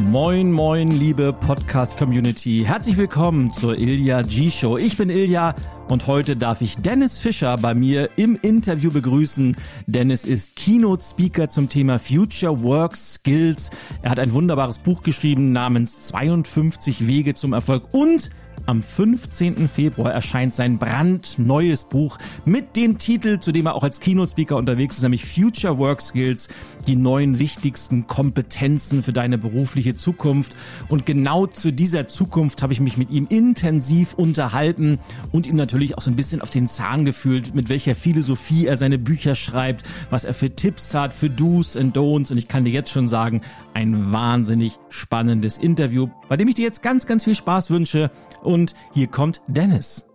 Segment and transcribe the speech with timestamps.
[0.00, 2.64] Moin, moin, liebe Podcast-Community.
[2.66, 4.78] Herzlich willkommen zur Ilja G-Show.
[4.78, 5.54] Ich bin Ilja
[5.88, 9.56] und heute darf ich Dennis Fischer bei mir im Interview begrüßen.
[9.86, 13.70] Dennis ist Keynote-Speaker zum Thema Future Work Skills.
[14.00, 18.30] Er hat ein wunderbares Buch geschrieben namens 52 Wege zum Erfolg und
[18.70, 19.68] am 15.
[19.68, 24.96] Februar erscheint sein brandneues Buch mit dem Titel, zu dem er auch als Keynote-Speaker unterwegs
[24.96, 26.46] ist, nämlich Future Work Skills,
[26.86, 30.54] die neuen wichtigsten Kompetenzen für deine berufliche Zukunft.
[30.88, 35.00] Und genau zu dieser Zukunft habe ich mich mit ihm intensiv unterhalten
[35.32, 38.76] und ihm natürlich auch so ein bisschen auf den Zahn gefühlt, mit welcher Philosophie er
[38.76, 42.30] seine Bücher schreibt, was er für Tipps hat, für Do's and Don'ts.
[42.30, 43.40] Und ich kann dir jetzt schon sagen,
[43.74, 48.12] ein wahnsinnig spannendes Interview, bei dem ich dir jetzt ganz, ganz viel Spaß wünsche.
[48.42, 50.09] Und hier kommt Dennis.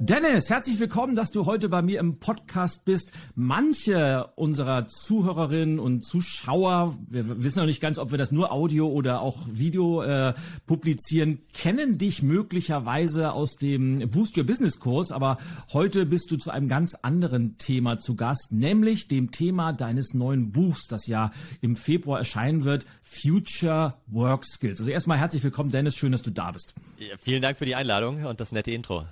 [0.00, 3.10] Dennis, herzlich willkommen, dass du heute bei mir im Podcast bist.
[3.34, 8.86] Manche unserer Zuhörerinnen und Zuschauer, wir wissen noch nicht ganz, ob wir das nur Audio
[8.86, 10.34] oder auch Video äh,
[10.66, 15.38] publizieren, kennen dich möglicherweise aus dem Boost Your Business Kurs, aber
[15.72, 20.52] heute bist du zu einem ganz anderen Thema zu Gast, nämlich dem Thema deines neuen
[20.52, 24.78] Buchs, das ja im Februar erscheinen wird, Future Work Skills.
[24.78, 26.72] Also erstmal herzlich willkommen, Dennis, schön, dass du da bist.
[27.00, 29.04] Ja, vielen Dank für die Einladung und das nette Intro.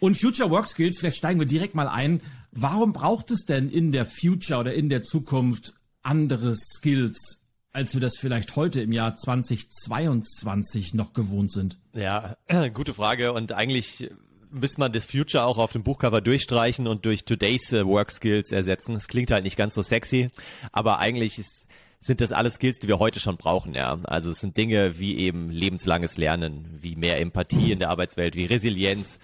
[0.00, 2.20] Und Future Work Skills, vielleicht steigen wir direkt mal ein.
[2.52, 8.00] Warum braucht es denn in der Future oder in der Zukunft andere Skills, als wir
[8.00, 11.78] das vielleicht heute im Jahr 2022 noch gewohnt sind?
[11.92, 12.36] Ja,
[12.74, 13.32] gute Frage.
[13.32, 14.10] Und eigentlich
[14.50, 18.52] müsste man das Future auch auf dem Buchcover durchstreichen und durch Today's äh, Work Skills
[18.52, 18.94] ersetzen.
[18.94, 20.30] Das klingt halt nicht ganz so sexy,
[20.72, 21.66] aber eigentlich ist,
[22.00, 23.98] sind das alles Skills, die wir heute schon brauchen, ja.
[24.04, 28.46] Also es sind Dinge wie eben lebenslanges Lernen, wie mehr Empathie in der Arbeitswelt, wie
[28.46, 29.18] Resilienz,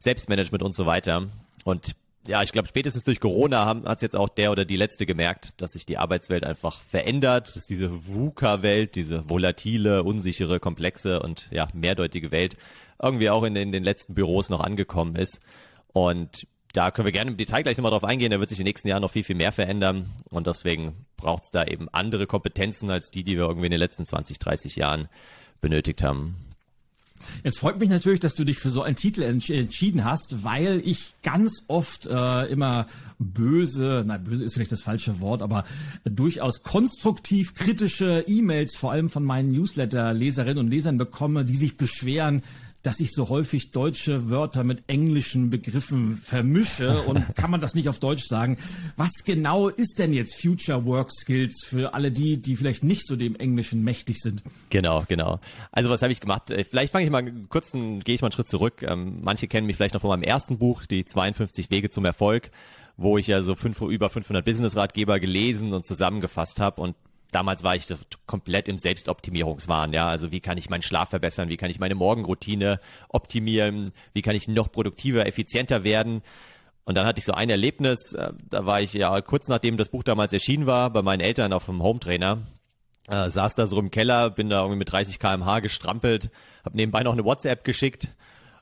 [0.00, 1.28] Selbstmanagement und so weiter.
[1.64, 1.94] Und
[2.26, 5.60] ja, ich glaube, spätestens durch Corona hat es jetzt auch der oder die Letzte gemerkt,
[5.62, 11.68] dass sich die Arbeitswelt einfach verändert, dass diese VUCA-Welt, diese volatile, unsichere, komplexe und ja,
[11.72, 12.56] mehrdeutige Welt
[13.00, 15.40] irgendwie auch in, in den letzten Büros noch angekommen ist.
[15.92, 18.30] Und da können wir gerne im Detail gleich nochmal drauf eingehen.
[18.30, 20.10] Da wird sich in den nächsten Jahren noch viel, viel mehr verändern.
[20.28, 23.80] Und deswegen braucht es da eben andere Kompetenzen als die, die wir irgendwie in den
[23.80, 25.08] letzten 20, 30 Jahren
[25.60, 26.47] benötigt haben.
[27.44, 30.80] Jetzt freut mich natürlich, dass du dich für so einen Titel entsch entschieden hast, weil
[30.84, 32.86] ich ganz oft äh, immer
[33.18, 35.64] böse, nein, böse ist vielleicht das falsche Wort, aber
[36.04, 42.42] durchaus konstruktiv kritische E-Mails, vor allem von meinen Newsletter-Leserinnen und Lesern bekomme, die sich beschweren,
[42.82, 47.88] dass ich so häufig deutsche Wörter mit englischen Begriffen vermische und kann man das nicht
[47.88, 48.56] auf Deutsch sagen.
[48.96, 53.16] Was genau ist denn jetzt Future Work Skills für alle die, die vielleicht nicht so
[53.16, 54.42] dem Englischen mächtig sind?
[54.70, 55.40] Genau, genau.
[55.72, 56.50] Also was habe ich gemacht?
[56.50, 58.82] Äh, vielleicht fange ich mal kurz, gehe ich mal einen Schritt zurück.
[58.82, 62.50] Ähm, manche kennen mich vielleicht noch von meinem ersten Buch, die 52 Wege zum Erfolg
[63.00, 66.96] wo ich ja so fünf, über 500 Business-Ratgeber gelesen und zusammengefasst habe und
[67.30, 67.86] damals war ich
[68.26, 70.08] komplett im Selbstoptimierungswahn, ja.
[70.08, 71.48] Also wie kann ich meinen Schlaf verbessern?
[71.48, 73.92] Wie kann ich meine Morgenroutine optimieren?
[74.12, 76.22] Wie kann ich noch produktiver, effizienter werden?
[76.84, 79.90] Und dann hatte ich so ein Erlebnis, äh, da war ich ja kurz nachdem das
[79.90, 82.38] Buch damals erschienen war, bei meinen Eltern auf dem Hometrainer,
[83.08, 86.30] äh, saß da so im Keller, bin da irgendwie mit 30 kmh gestrampelt,
[86.64, 88.08] habe nebenbei noch eine WhatsApp geschickt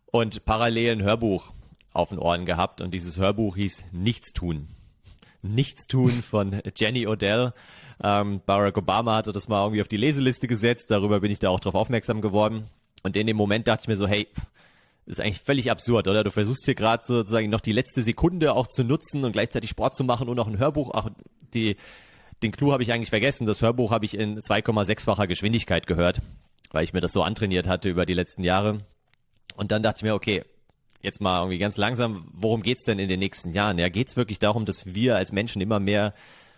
[0.06, 1.52] und parallel ein Hörbuch
[1.92, 4.68] auf den Ohren gehabt und dieses Hörbuch hieß Nichts tun.
[5.42, 7.52] Nichts tun von Jenny Odell.
[8.02, 11.48] Ähm, Barack Obama hatte das mal irgendwie auf die Leseliste gesetzt, darüber bin ich da
[11.48, 12.66] auch drauf aufmerksam geworden.
[13.02, 14.28] Und in dem Moment dachte ich mir so, hey,
[15.06, 16.24] das ist eigentlich völlig absurd, oder?
[16.24, 19.94] Du versuchst hier gerade sozusagen noch die letzte Sekunde auch zu nutzen und gleichzeitig Sport
[19.94, 20.90] zu machen und noch ein Hörbuch.
[20.92, 21.10] Ach,
[21.54, 21.76] die,
[22.42, 23.46] den Clou habe ich eigentlich vergessen.
[23.46, 26.20] Das Hörbuch habe ich in 2,6-facher Geschwindigkeit gehört,
[26.72, 28.80] weil ich mir das so antrainiert hatte über die letzten Jahre.
[29.54, 30.42] Und dann dachte ich mir, okay,
[31.02, 33.78] jetzt mal irgendwie ganz langsam, worum geht's denn in den nächsten Jahren?
[33.78, 36.14] Ja, geht's wirklich darum, dass wir als Menschen immer mehr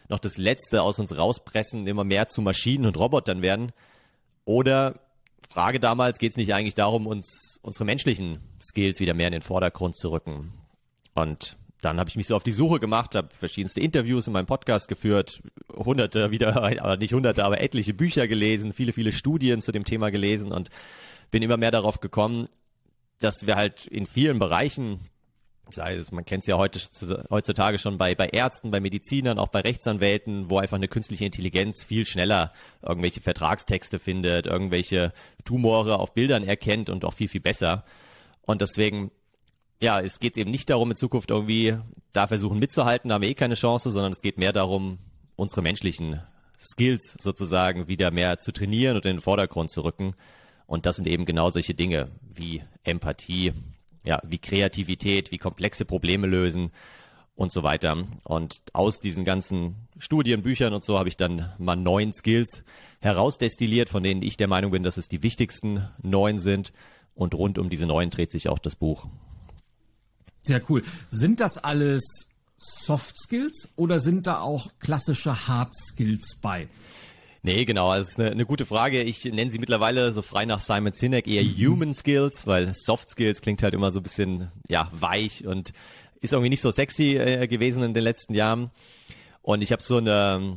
[0.08, 3.72] noch das Letzte aus uns rauspressen, immer mehr zu Maschinen und Robotern werden?
[4.44, 5.00] Oder
[5.48, 9.42] Frage damals, geht es nicht eigentlich darum, uns unsere menschlichen Skills wieder mehr in den
[9.42, 10.52] Vordergrund zu rücken?
[11.14, 14.46] Und dann habe ich mich so auf die Suche gemacht, habe verschiedenste Interviews in meinem
[14.46, 15.42] Podcast geführt,
[15.74, 20.10] hunderte wieder, aber nicht hunderte, aber etliche Bücher gelesen, viele, viele Studien zu dem Thema
[20.10, 20.70] gelesen und
[21.30, 22.46] bin immer mehr darauf gekommen,
[23.20, 25.00] dass wir halt in vielen Bereichen
[26.10, 26.80] man kennt es ja heute,
[27.30, 31.84] heutzutage schon bei, bei Ärzten, bei Medizinern, auch bei Rechtsanwälten, wo einfach eine künstliche Intelligenz
[31.84, 35.12] viel schneller irgendwelche Vertragstexte findet, irgendwelche
[35.44, 37.84] Tumore auf Bildern erkennt und auch viel, viel besser.
[38.42, 39.10] Und deswegen,
[39.80, 41.76] ja, es geht eben nicht darum, in Zukunft irgendwie
[42.12, 44.98] da versuchen mitzuhalten, da haben wir eh keine Chance, sondern es geht mehr darum,
[45.36, 46.22] unsere menschlichen
[46.58, 50.14] Skills sozusagen wieder mehr zu trainieren und in den Vordergrund zu rücken.
[50.66, 53.52] Und das sind eben genau solche Dinge wie Empathie,
[54.04, 56.70] ja, wie Kreativität, wie komplexe Probleme lösen
[57.34, 58.06] und so weiter.
[58.24, 62.64] Und aus diesen ganzen Studien, Büchern und so habe ich dann mal neun Skills
[63.00, 66.72] herausdestilliert, von denen ich der Meinung bin, dass es die wichtigsten neun sind.
[67.14, 69.06] Und rund um diese neun dreht sich auch das Buch.
[70.42, 70.82] Sehr cool.
[71.10, 72.02] Sind das alles
[72.58, 76.66] Soft Skills oder sind da auch klassische Hard Skills bei?
[77.42, 79.02] Nee, genau, das ist eine, eine gute Frage.
[79.02, 83.40] Ich nenne sie mittlerweile so frei nach Simon Sinek eher Human Skills, weil Soft Skills
[83.40, 85.72] klingt halt immer so ein bisschen ja weich und
[86.20, 88.70] ist irgendwie nicht so sexy äh, gewesen in den letzten Jahren.
[89.42, 90.56] Und ich habe so eine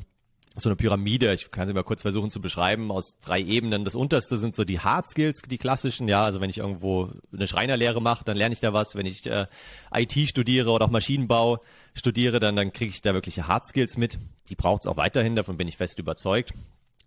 [0.55, 3.85] so eine Pyramide, ich kann sie mal kurz versuchen zu beschreiben, aus drei Ebenen.
[3.85, 7.47] Das unterste sind so die Hard Skills, die klassischen, ja, also wenn ich irgendwo eine
[7.47, 8.95] Schreinerlehre mache, dann lerne ich da was.
[8.95, 9.47] Wenn ich äh,
[9.93, 11.59] IT studiere oder auch Maschinenbau
[11.93, 14.19] studiere, dann, dann kriege ich da wirkliche Hard Skills mit.
[14.49, 16.53] Die braucht es auch weiterhin, davon bin ich fest überzeugt.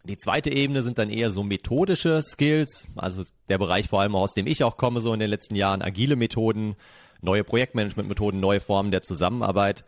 [0.05, 4.35] Die zweite Ebene sind dann eher so methodische Skills, also der Bereich vor allem aus
[4.35, 6.77] dem ich auch komme, so in den letzten Jahren, agile Methoden,
[7.21, 9.85] neue Projektmanagementmethoden, neue Formen der Zusammenarbeit.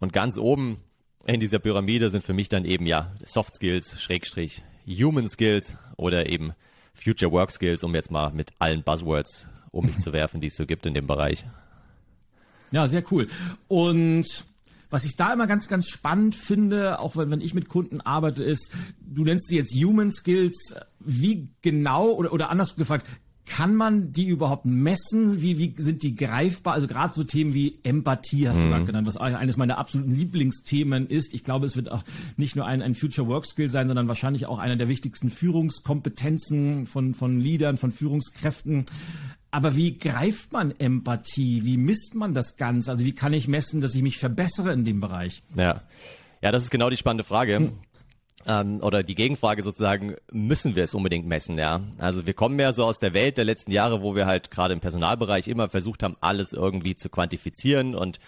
[0.00, 0.80] Und ganz oben
[1.26, 6.28] in dieser Pyramide sind für mich dann eben ja Soft Skills, Schrägstrich, Human Skills oder
[6.28, 6.52] eben
[6.94, 10.56] Future Work Skills, um jetzt mal mit allen Buzzwords um mich zu werfen, die es
[10.56, 11.46] so gibt in dem Bereich.
[12.70, 13.28] Ja, sehr cool.
[13.68, 14.26] Und
[14.90, 18.44] was ich da immer ganz, ganz spannend finde, auch wenn, wenn ich mit Kunden arbeite,
[18.44, 20.74] ist, du nennst sie jetzt Human Skills.
[21.00, 23.06] Wie genau oder, oder anders gefragt,
[23.46, 25.42] kann man die überhaupt messen?
[25.42, 26.74] Wie, wie sind die greifbar?
[26.74, 28.62] Also gerade so Themen wie Empathie hast mhm.
[28.62, 31.34] du gerade genannt, was eines meiner absoluten Lieblingsthemen ist.
[31.34, 32.02] Ich glaube, es wird auch
[32.36, 36.86] nicht nur ein, ein Future Work Skill sein, sondern wahrscheinlich auch einer der wichtigsten Führungskompetenzen
[36.86, 38.84] von, von Leadern, von Führungskräften.
[39.50, 41.64] Aber wie greift man Empathie?
[41.64, 42.90] Wie misst man das Ganze?
[42.92, 45.42] Also wie kann ich messen, dass ich mich verbessere in dem Bereich?
[45.56, 45.82] Ja.
[46.40, 47.56] Ja, das ist genau die spannende Frage.
[47.56, 47.72] Hm
[48.46, 51.80] ähm, oder die Gegenfrage sozusagen, müssen wir es unbedingt messen, ja?
[51.98, 54.74] Also wir kommen ja so aus der Welt der letzten Jahre, wo wir halt gerade
[54.74, 58.18] im Personalbereich immer versucht haben, alles irgendwie zu quantifizieren und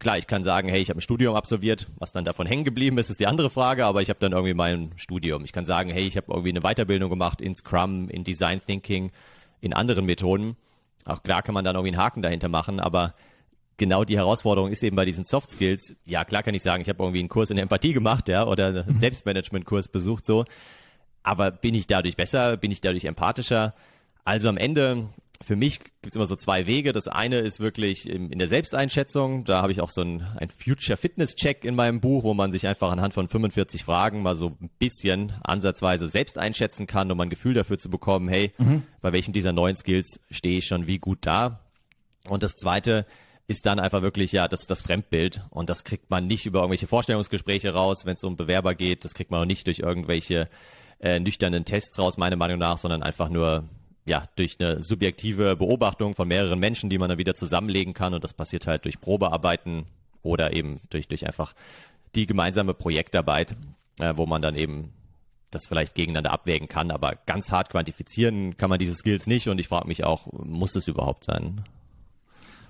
[0.00, 2.98] klar, ich kann sagen, hey, ich habe ein Studium absolviert, was dann davon hängen geblieben
[2.98, 5.44] ist, ist die andere Frage, aber ich habe dann irgendwie mein Studium.
[5.44, 9.12] Ich kann sagen, hey, ich habe irgendwie eine Weiterbildung gemacht in Scrum, in Design Thinking,
[9.60, 10.56] in anderen Methoden.
[11.04, 13.14] Auch klar kann man dann irgendwie einen Haken dahinter machen, aber
[13.80, 15.96] genau die Herausforderung ist eben bei diesen Soft Skills.
[16.04, 18.66] Ja, klar kann ich sagen, ich habe irgendwie einen Kurs in Empathie gemacht, ja, oder
[18.68, 18.98] einen mhm.
[18.98, 20.44] Selbstmanagement-Kurs besucht, so.
[21.22, 22.56] Aber bin ich dadurch besser?
[22.56, 23.74] Bin ich dadurch empathischer?
[24.24, 25.08] Also am Ende,
[25.42, 26.92] für mich gibt es immer so zwei Wege.
[26.92, 29.44] Das eine ist wirklich in der Selbsteinschätzung.
[29.44, 32.52] Da habe ich auch so ein, ein Future Fitness Check in meinem Buch, wo man
[32.52, 37.20] sich einfach anhand von 45 Fragen mal so ein bisschen ansatzweise selbst einschätzen kann, um
[37.20, 38.82] ein Gefühl dafür zu bekommen, hey, mhm.
[39.00, 41.60] bei welchem dieser neuen Skills stehe ich schon wie gut da?
[42.28, 43.06] Und das zweite
[43.50, 46.86] ist dann einfach wirklich ja das, das Fremdbild und das kriegt man nicht über irgendwelche
[46.86, 49.04] Vorstellungsgespräche raus, wenn es um Bewerber geht.
[49.04, 50.48] Das kriegt man auch nicht durch irgendwelche
[51.00, 53.64] äh, nüchternen Tests raus, meiner Meinung nach, sondern einfach nur
[54.04, 58.22] ja durch eine subjektive Beobachtung von mehreren Menschen, die man dann wieder zusammenlegen kann und
[58.22, 59.86] das passiert halt durch Probearbeiten
[60.22, 61.52] oder eben durch durch einfach
[62.14, 63.56] die gemeinsame Projektarbeit,
[63.98, 64.92] äh, wo man dann eben
[65.50, 69.58] das vielleicht gegeneinander abwägen kann, aber ganz hart quantifizieren kann man diese Skills nicht und
[69.58, 71.64] ich frage mich auch, muss es überhaupt sein?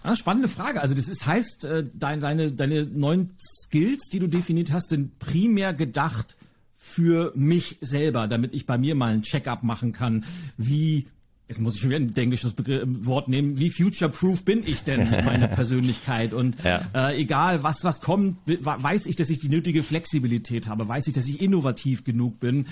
[0.02, 0.81] Ah, spannende Frage.
[0.81, 5.19] Also das ist, heißt, äh, dein, deine, deine neuen Skills, die du definiert hast, sind
[5.19, 6.37] primär gedacht
[6.76, 10.25] für mich selber, damit ich bei mir mal ein Check-up machen kann,
[10.56, 11.06] wie
[11.50, 13.58] Jetzt muss ich schon wieder ein englisches Begriff, Wort nehmen.
[13.58, 16.32] Wie future-proof bin ich denn meine Persönlichkeit?
[16.32, 16.81] Und ja.
[16.94, 21.12] äh, egal, was was kommt, weiß ich, dass ich die nötige Flexibilität habe, weiß ich,
[21.12, 22.66] dass ich innovativ genug bin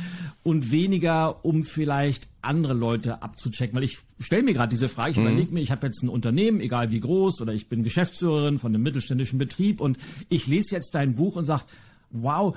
[0.45, 3.75] und weniger, um vielleicht andere Leute abzuchecken.
[3.75, 5.27] Weil ich stelle mir gerade diese Frage, ich mhm.
[5.27, 8.73] überlege mir, ich habe jetzt ein Unternehmen, egal wie groß, oder ich bin Geschäftsführerin von
[8.73, 11.65] einem mittelständischen Betrieb und ich lese jetzt dein Buch und sage,
[12.11, 12.57] wow,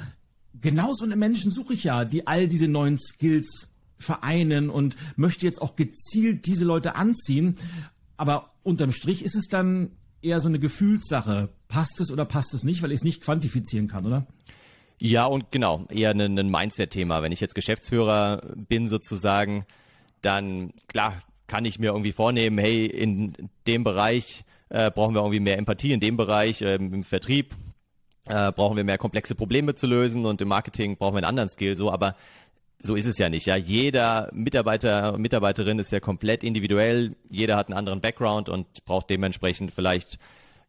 [0.62, 3.71] genau so eine Menschen suche ich ja, die all diese neuen Skills
[4.01, 7.55] vereinen und möchte jetzt auch gezielt diese Leute anziehen.
[8.17, 9.91] Aber unterm Strich ist es dann
[10.22, 11.50] eher so eine Gefühlssache.
[11.67, 14.27] Passt es oder passt es nicht, weil ich es nicht quantifizieren kann, oder?
[15.00, 17.24] Ja, und genau, eher ein, ein Mindset-Thema.
[17.24, 19.65] Wenn ich jetzt Geschäftsführer bin sozusagen,
[20.22, 21.17] dann klar
[21.48, 23.34] kann ich mir irgendwie vornehmen, hey, in
[23.65, 27.55] dem Bereich äh, brauchen wir irgendwie mehr Empathie, in dem Bereich äh, im Vertrieb
[28.25, 31.50] äh, brauchen wir mehr komplexe Probleme zu lösen und im Marketing brauchen wir einen anderen
[31.50, 32.15] Skill so, aber
[32.82, 33.46] so ist es ja nicht.
[33.46, 37.16] Ja, jeder Mitarbeiter, Mitarbeiterin ist ja komplett individuell.
[37.30, 40.18] Jeder hat einen anderen Background und braucht dementsprechend vielleicht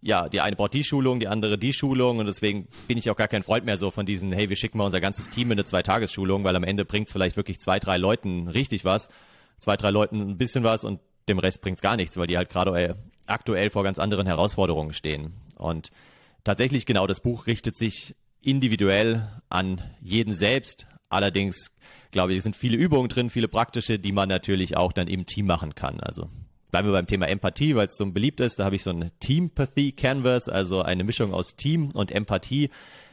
[0.02, 3.16] ja, die eine braucht die Schulung, die andere die Schulung und deswegen bin ich auch
[3.16, 5.52] gar kein Freund mehr so von diesen, hey, wir schicken mal unser ganzes Team in
[5.52, 9.08] eine Zweitagesschulung, weil am Ende bringt es vielleicht wirklich zwei, drei Leuten richtig was,
[9.60, 12.36] zwei, drei Leuten ein bisschen was und dem Rest bringt es gar nichts, weil die
[12.36, 15.34] halt gerade aktuell vor ganz anderen Herausforderungen stehen.
[15.56, 15.90] Und
[16.42, 20.86] tatsächlich genau das Buch richtet sich individuell an jeden selbst.
[21.12, 21.70] Allerdings
[22.12, 25.46] glaube ich, sind viele Übungen drin, viele praktische, die man natürlich auch dann im Team
[25.46, 25.98] machen kann.
[25.98, 26.28] Also
[26.70, 28.60] bleiben wir beim Thema Empathie, weil es so beliebt ist.
[28.60, 32.70] Da habe ich so ein Teampathy Canvas, also eine Mischung aus Team und Empathie.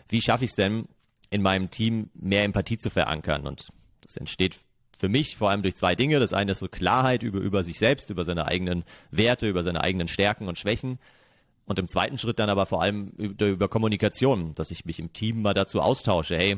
[0.09, 0.87] Wie schaffe ich es denn,
[1.31, 3.47] in meinem Team mehr Empathie zu verankern?
[3.47, 3.69] Und
[4.01, 4.59] das entsteht
[4.97, 6.19] für mich vor allem durch zwei Dinge.
[6.19, 9.81] Das eine ist so Klarheit über, über sich selbst, über seine eigenen Werte, über seine
[9.81, 10.99] eigenen Stärken und Schwächen.
[11.65, 15.13] Und im zweiten Schritt dann aber vor allem über, über Kommunikation, dass ich mich im
[15.13, 16.35] Team mal dazu austausche.
[16.35, 16.57] Hey,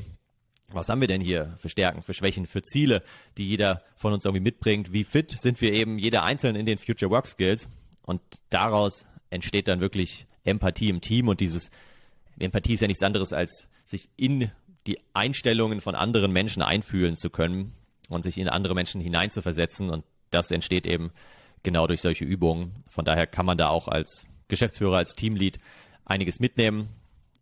[0.73, 3.03] was haben wir denn hier für Stärken, für Schwächen, für Ziele,
[3.37, 4.93] die jeder von uns irgendwie mitbringt?
[4.93, 7.67] Wie fit sind wir eben jeder einzeln in den Future Work Skills?
[8.03, 11.69] Und daraus entsteht dann wirklich Empathie im Team und dieses
[12.39, 14.51] Empathie ist ja nichts anderes als sich in
[14.87, 17.73] die Einstellungen von anderen Menschen einfühlen zu können
[18.09, 21.11] und sich in andere Menschen hineinzuversetzen und das entsteht eben
[21.63, 22.73] genau durch solche Übungen.
[22.89, 25.59] Von daher kann man da auch als Geschäftsführer, als Teamlead
[26.05, 26.89] einiges mitnehmen,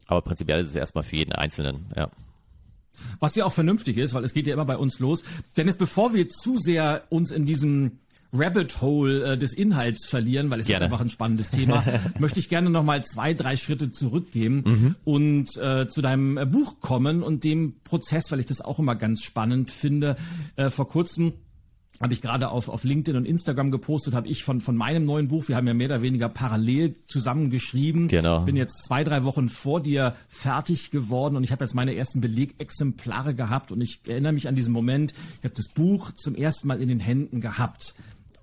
[0.07, 2.11] aber prinzipiell ist es erstmal für jeden Einzelnen, ja.
[3.19, 5.23] Was ja auch vernünftig ist, weil es geht ja immer bei uns los.
[5.57, 7.99] Dennis, bevor wir zu sehr uns in diesem
[8.31, 10.85] Rabbit Hole äh, des Inhalts verlieren, weil es gerne.
[10.85, 11.83] ist einfach ein spannendes Thema,
[12.19, 14.95] möchte ich gerne noch mal zwei, drei Schritte zurückgehen mhm.
[15.03, 18.95] und äh, zu deinem äh, Buch kommen und dem Prozess, weil ich das auch immer
[18.95, 20.15] ganz spannend finde.
[20.55, 21.33] Äh, vor kurzem
[22.01, 25.27] habe ich gerade auf, auf LinkedIn und Instagram gepostet, habe ich von, von meinem neuen
[25.27, 28.07] Buch, wir haben ja mehr oder weniger parallel zusammengeschrieben.
[28.07, 28.41] Genau.
[28.41, 32.21] Bin jetzt zwei, drei Wochen vor dir fertig geworden und ich habe jetzt meine ersten
[32.21, 36.67] Belegexemplare gehabt und ich erinnere mich an diesen Moment, ich habe das Buch zum ersten
[36.67, 37.93] Mal in den Händen gehabt.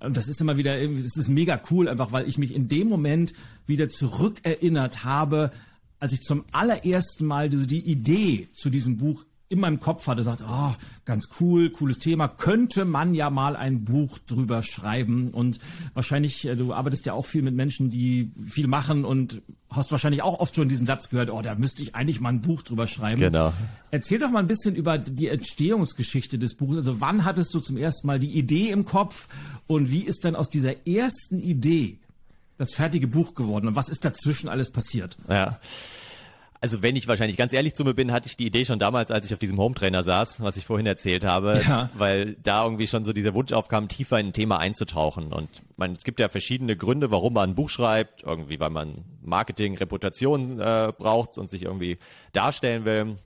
[0.01, 2.89] Und das ist immer wieder, das ist mega cool, einfach weil ich mich in dem
[2.89, 3.33] Moment
[3.67, 5.51] wieder zurückerinnert habe,
[5.99, 10.25] als ich zum allerersten Mal die, die Idee zu diesem Buch in meinem Kopf hatte,
[10.25, 10.75] sagt, oh,
[11.05, 15.29] ganz cool, cooles Thema, könnte man ja mal ein Buch drüber schreiben.
[15.29, 15.61] Und
[15.95, 20.23] wahrscheinlich, äh, du arbeitest ja auch viel mit Menschen, die viel machen und hast wahrscheinlich
[20.23, 22.89] auch oft schon diesen Satz gehört, oh, da müsste ich eigentlich mal ein Buch drüber
[22.89, 23.21] schreiben.
[23.21, 23.53] Genau.
[23.93, 26.79] Erzähl doch mal ein bisschen über die Entstehungsgeschichte des Buches.
[26.79, 29.29] Also wann hattest du zum ersten Mal die Idee im Kopf
[29.69, 31.99] und wie ist dann aus dieser ersten Idee
[32.59, 35.17] das fertige Buch geworden und was ist dazwischen alles passiert?
[35.29, 35.61] Ja
[36.61, 39.11] also wenn ich wahrscheinlich ganz ehrlich zu mir bin, hatte ich die Idee schon damals,
[39.11, 41.91] als ich auf diesem Hometrainer saß, was ich vorhin erzählt habe, ja.
[41.95, 45.33] weil da irgendwie schon so dieser Wunsch aufkam, tiefer in ein Thema einzutauchen.
[45.33, 49.05] Und man, es gibt ja verschiedene Gründe, warum man ein Buch schreibt, irgendwie weil man
[49.23, 51.99] Marketing, Reputation äh, braucht und sich irgendwie
[52.33, 53.17] darstellen will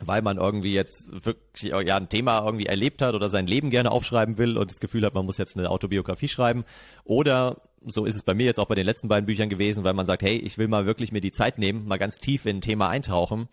[0.00, 3.92] weil man irgendwie jetzt wirklich ja ein Thema irgendwie erlebt hat oder sein Leben gerne
[3.92, 6.64] aufschreiben will und das Gefühl hat, man muss jetzt eine Autobiografie schreiben
[7.04, 9.92] oder so ist es bei mir jetzt auch bei den letzten beiden Büchern gewesen, weil
[9.92, 12.58] man sagt, hey, ich will mal wirklich mir die Zeit nehmen, mal ganz tief in
[12.58, 13.48] ein Thema eintauchen.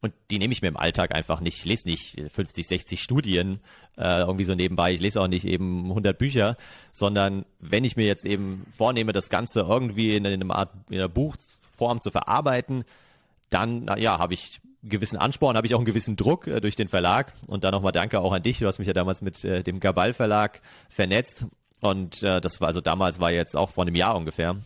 [0.00, 1.58] Und die nehme ich mir im Alltag einfach nicht.
[1.58, 3.60] Ich lese nicht 50, 60 Studien
[3.96, 4.92] äh, irgendwie so nebenbei.
[4.92, 6.56] Ich lese auch nicht eben 100 Bücher,
[6.92, 10.98] sondern wenn ich mir jetzt eben vornehme, das Ganze irgendwie in, in einer Art in
[10.98, 12.84] einer Buchform zu verarbeiten,
[13.50, 16.88] dann ja, habe ich gewissen Ansporn, habe ich auch einen gewissen Druck äh, durch den
[16.88, 17.32] Verlag.
[17.46, 18.58] Und dann nochmal danke auch an dich.
[18.58, 21.46] Du hast mich ja damals mit äh, dem Gabal Verlag vernetzt
[21.80, 24.56] und äh, das war also damals war jetzt auch vor einem Jahr ungefähr.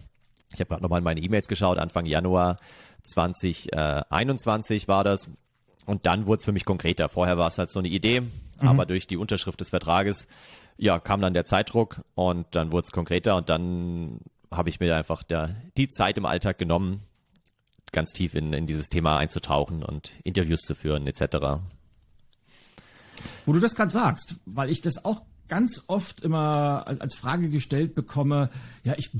[0.52, 2.58] Ich habe gerade nochmal in meine E-Mails geschaut, Anfang Januar
[3.02, 5.30] 2021 war das.
[5.86, 7.08] Und dann wurde es für mich konkreter.
[7.08, 8.28] Vorher war es halt so eine Idee, mhm.
[8.60, 10.28] aber durch die Unterschrift des Vertrages,
[10.76, 14.94] ja, kam dann der Zeitdruck und dann wurde es konkreter und dann habe ich mir
[14.96, 17.02] einfach der, die Zeit im Alltag genommen,
[17.92, 21.60] ganz tief in, in dieses Thema einzutauchen und Interviews zu führen etc.
[23.46, 27.94] Wo du das gerade sagst, weil ich das auch ganz oft immer als Frage gestellt
[27.96, 28.50] bekomme,
[28.84, 29.10] ja, ich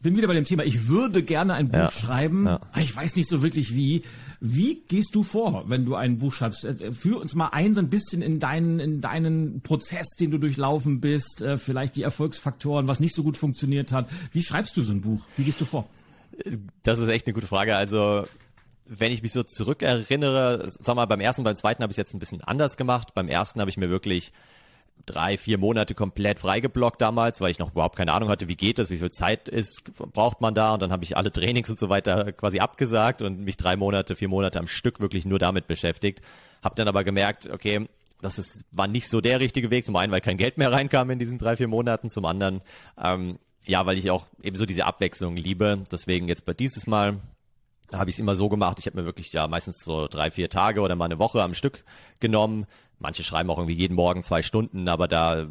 [0.00, 2.60] bin wieder bei dem Thema, ich würde gerne ein Buch ja, schreiben, ja.
[2.80, 4.02] ich weiß nicht so wirklich wie.
[4.40, 6.64] Wie gehst du vor, wenn du ein Buch schreibst?
[6.64, 10.38] Äh, führ uns mal ein so ein bisschen in deinen, in deinen Prozess, den du
[10.38, 14.08] durchlaufen bist, äh, vielleicht die Erfolgsfaktoren, was nicht so gut funktioniert hat.
[14.32, 15.22] Wie schreibst du so ein Buch?
[15.36, 15.88] Wie gehst du vor?
[16.82, 17.76] Das ist echt eine gute Frage.
[17.76, 18.26] Also
[18.86, 22.14] wenn ich mich so zurückerinnere, sag mal, beim ersten, beim zweiten habe ich es jetzt
[22.14, 23.14] ein bisschen anders gemacht.
[23.14, 24.32] Beim ersten habe ich mir wirklich
[25.06, 28.78] drei, vier Monate komplett freigeblockt damals, weil ich noch überhaupt keine Ahnung hatte, wie geht
[28.78, 31.78] das, wie viel Zeit ist, braucht man da und dann habe ich alle Trainings und
[31.78, 35.66] so weiter quasi abgesagt und mich drei Monate, vier Monate am Stück wirklich nur damit
[35.66, 36.20] beschäftigt.
[36.62, 37.88] Habe dann aber gemerkt, okay,
[38.22, 39.84] das ist, war nicht so der richtige Weg.
[39.84, 42.08] Zum einen, weil kein Geld mehr reinkam in diesen drei, vier Monaten.
[42.08, 42.62] Zum anderen,
[43.02, 45.80] ähm, ja, weil ich auch eben so diese Abwechslung liebe.
[45.90, 47.20] Deswegen jetzt bei dieses Mal
[47.92, 48.78] habe ich es immer so gemacht.
[48.78, 51.54] Ich habe mir wirklich ja meistens so drei, vier Tage oder mal eine Woche am
[51.54, 51.84] Stück
[52.20, 52.66] genommen,
[52.98, 55.46] Manche schreiben auch irgendwie jeden Morgen zwei Stunden, aber da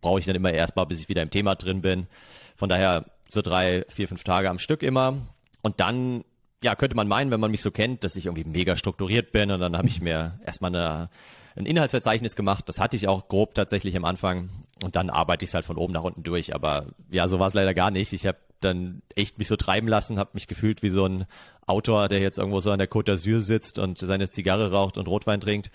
[0.00, 2.06] brauche ich dann immer erstmal, bis ich wieder im Thema drin bin.
[2.54, 5.18] Von daher so drei, vier, fünf Tage am Stück immer.
[5.62, 6.24] Und dann,
[6.62, 9.50] ja, könnte man meinen, wenn man mich so kennt, dass ich irgendwie mega strukturiert bin.
[9.50, 11.10] Und dann habe ich mir erstmal eine,
[11.56, 12.68] ein Inhaltsverzeichnis gemacht.
[12.68, 14.50] Das hatte ich auch grob tatsächlich am Anfang.
[14.84, 16.54] Und dann arbeite ich es halt von oben nach unten durch.
[16.54, 18.12] Aber ja, so war es leider gar nicht.
[18.12, 21.26] Ich habe dann echt mich so treiben lassen, habe mich gefühlt wie so ein
[21.66, 25.08] Autor, der jetzt irgendwo so an der Côte d'Azur sitzt und seine Zigarre raucht und
[25.08, 25.70] Rotwein trinkt.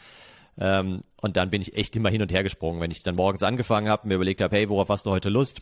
[0.57, 2.81] Ähm, und dann bin ich echt immer hin und her gesprungen.
[2.81, 5.61] Wenn ich dann morgens angefangen habe, mir überlegt habe, hey, worauf hast du heute Lust?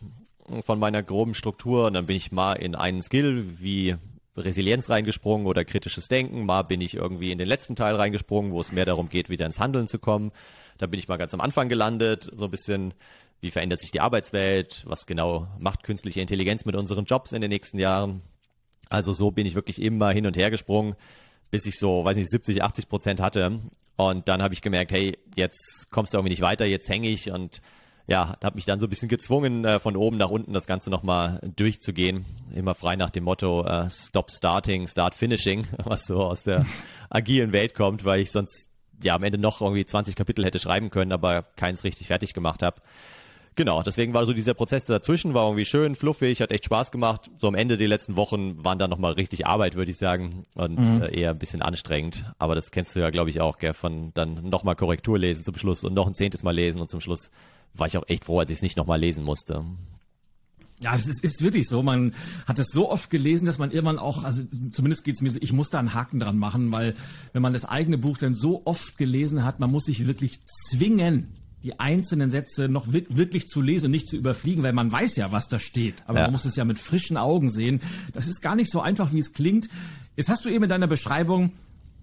[0.65, 3.95] von meiner groben Struktur und dann bin ich mal in einen Skill wie
[4.36, 6.45] Resilienz reingesprungen oder kritisches Denken.
[6.45, 9.45] Mal bin ich irgendwie in den letzten Teil reingesprungen, wo es mehr darum geht, wieder
[9.45, 10.31] ins Handeln zu kommen.
[10.77, 12.93] Da bin ich mal ganz am Anfang gelandet, so ein bisschen,
[13.41, 17.50] wie verändert sich die Arbeitswelt, was genau macht künstliche Intelligenz mit unseren Jobs in den
[17.50, 18.21] nächsten Jahren.
[18.89, 20.95] Also so bin ich wirklich immer hin und her gesprungen,
[21.51, 23.59] bis ich so, weiß nicht, 70, 80 Prozent hatte.
[23.98, 27.31] Und dann habe ich gemerkt, hey, jetzt kommst du irgendwie nicht weiter, jetzt hänge ich
[27.31, 27.62] und
[28.10, 30.89] ja, habe mich dann so ein bisschen gezwungen, äh, von oben nach unten das Ganze
[30.89, 32.25] nochmal durchzugehen.
[32.56, 36.66] Immer frei nach dem Motto äh, Stop Starting, Start Finishing, was so aus der
[37.10, 38.68] agilen Welt kommt, weil ich sonst
[39.04, 42.63] ja am Ende noch irgendwie 20 Kapitel hätte schreiben können, aber keins richtig fertig gemacht
[42.63, 42.82] habe.
[43.56, 47.30] Genau, deswegen war so dieser Prozess dazwischen, war irgendwie schön, fluffig, hat echt Spaß gemacht.
[47.38, 50.80] So am Ende die letzten Wochen waren dann nochmal richtig Arbeit, würde ich sagen, und
[50.80, 51.01] mhm.
[51.01, 52.32] äh, eher ein bisschen anstrengend.
[52.39, 55.56] Aber das kennst du ja, glaube ich, auch, gell, von dann nochmal Korrektur lesen zum
[55.56, 57.30] Schluss und noch ein zehntes Mal lesen und zum Schluss
[57.79, 59.63] war ich auch echt froh, als ich es nicht nochmal lesen musste.
[60.81, 61.83] Ja, es ist, ist wirklich so.
[61.83, 62.13] Man
[62.45, 65.51] hat es so oft gelesen, dass man irgendwann auch, also zumindest geht's mir so, ich
[65.51, 66.93] muss da einen Haken dran machen, weil
[67.33, 71.27] wenn man das eigene Buch dann so oft gelesen hat, man muss sich wirklich zwingen,
[71.63, 75.33] die einzelnen Sätze noch wirklich zu lesen und nicht zu überfliegen, weil man weiß ja,
[75.33, 75.95] was da steht.
[76.07, 76.24] Aber ja.
[76.25, 77.81] man muss es ja mit frischen Augen sehen.
[78.13, 79.67] Das ist gar nicht so einfach, wie es klingt.
[80.15, 81.51] Jetzt hast du eben in deiner Beschreibung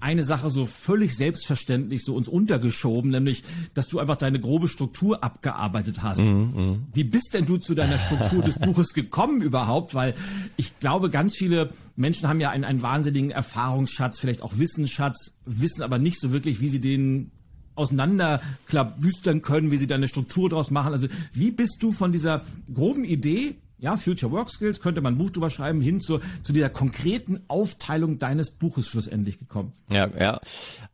[0.00, 3.42] eine Sache so völlig selbstverständlich so uns untergeschoben, nämlich,
[3.74, 6.22] dass du einfach deine grobe Struktur abgearbeitet hast.
[6.22, 6.86] Mm, mm.
[6.92, 9.94] Wie bist denn du zu deiner Struktur des Buches gekommen überhaupt?
[9.94, 10.14] Weil
[10.56, 15.82] ich glaube, ganz viele Menschen haben ja einen, einen wahnsinnigen Erfahrungsschatz, vielleicht auch Wissensschatz, wissen
[15.82, 17.30] aber nicht so wirklich, wie sie den
[17.74, 20.92] auseinanderklabüstern können, wie sie da eine Struktur draus machen.
[20.92, 25.18] Also wie bist du von dieser groben Idee ja, Future Work Skills, könnte man ein
[25.18, 29.72] Buch drüber schreiben, hin zu, zu dieser konkreten Aufteilung deines Buches schlussendlich gekommen.
[29.92, 30.40] Ja, ja.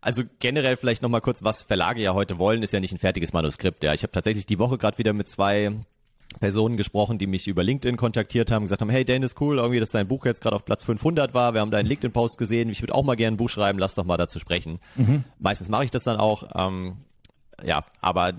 [0.00, 3.32] Also generell vielleicht nochmal kurz, was Verlage ja heute wollen, ist ja nicht ein fertiges
[3.32, 3.84] Manuskript.
[3.84, 5.72] Ja, ich habe tatsächlich die Woche gerade wieder mit zwei
[6.40, 9.90] Personen gesprochen, die mich über LinkedIn kontaktiert haben, gesagt haben, hey Dennis, cool, irgendwie, dass
[9.90, 12.94] dein Buch jetzt gerade auf Platz 500 war, wir haben deinen LinkedIn-Post gesehen, ich würde
[12.94, 14.80] auch mal gerne ein Buch schreiben, lass doch mal dazu sprechen.
[14.96, 15.24] Mhm.
[15.38, 16.96] Meistens mache ich das dann auch, ähm,
[17.62, 18.32] ja, aber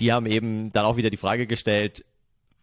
[0.00, 2.04] die haben eben dann auch wieder die Frage gestellt,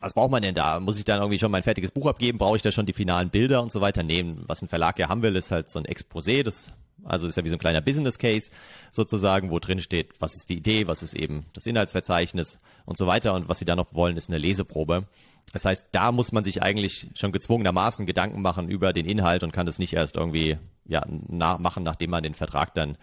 [0.05, 0.79] was braucht man denn da?
[0.79, 2.37] Muss ich dann irgendwie schon mein fertiges Buch abgeben?
[2.37, 4.03] Brauche ich da schon die finalen Bilder und so weiter?
[4.03, 4.43] nehmen?
[4.45, 6.69] was ein Verlag ja haben will, ist halt so ein Exposé, das
[7.03, 8.51] also ist ja wie so ein kleiner Business Case
[8.91, 13.07] sozusagen, wo drin steht, was ist die Idee, was ist eben das Inhaltsverzeichnis und so
[13.07, 13.33] weiter.
[13.33, 15.07] Und was sie da noch wollen, ist eine Leseprobe.
[15.53, 19.53] Das heißt, da muss man sich eigentlich schon gezwungenermaßen Gedanken machen über den Inhalt und
[19.53, 22.95] kann das nicht erst irgendwie ja, nachmachen, nachdem man den Vertrag dann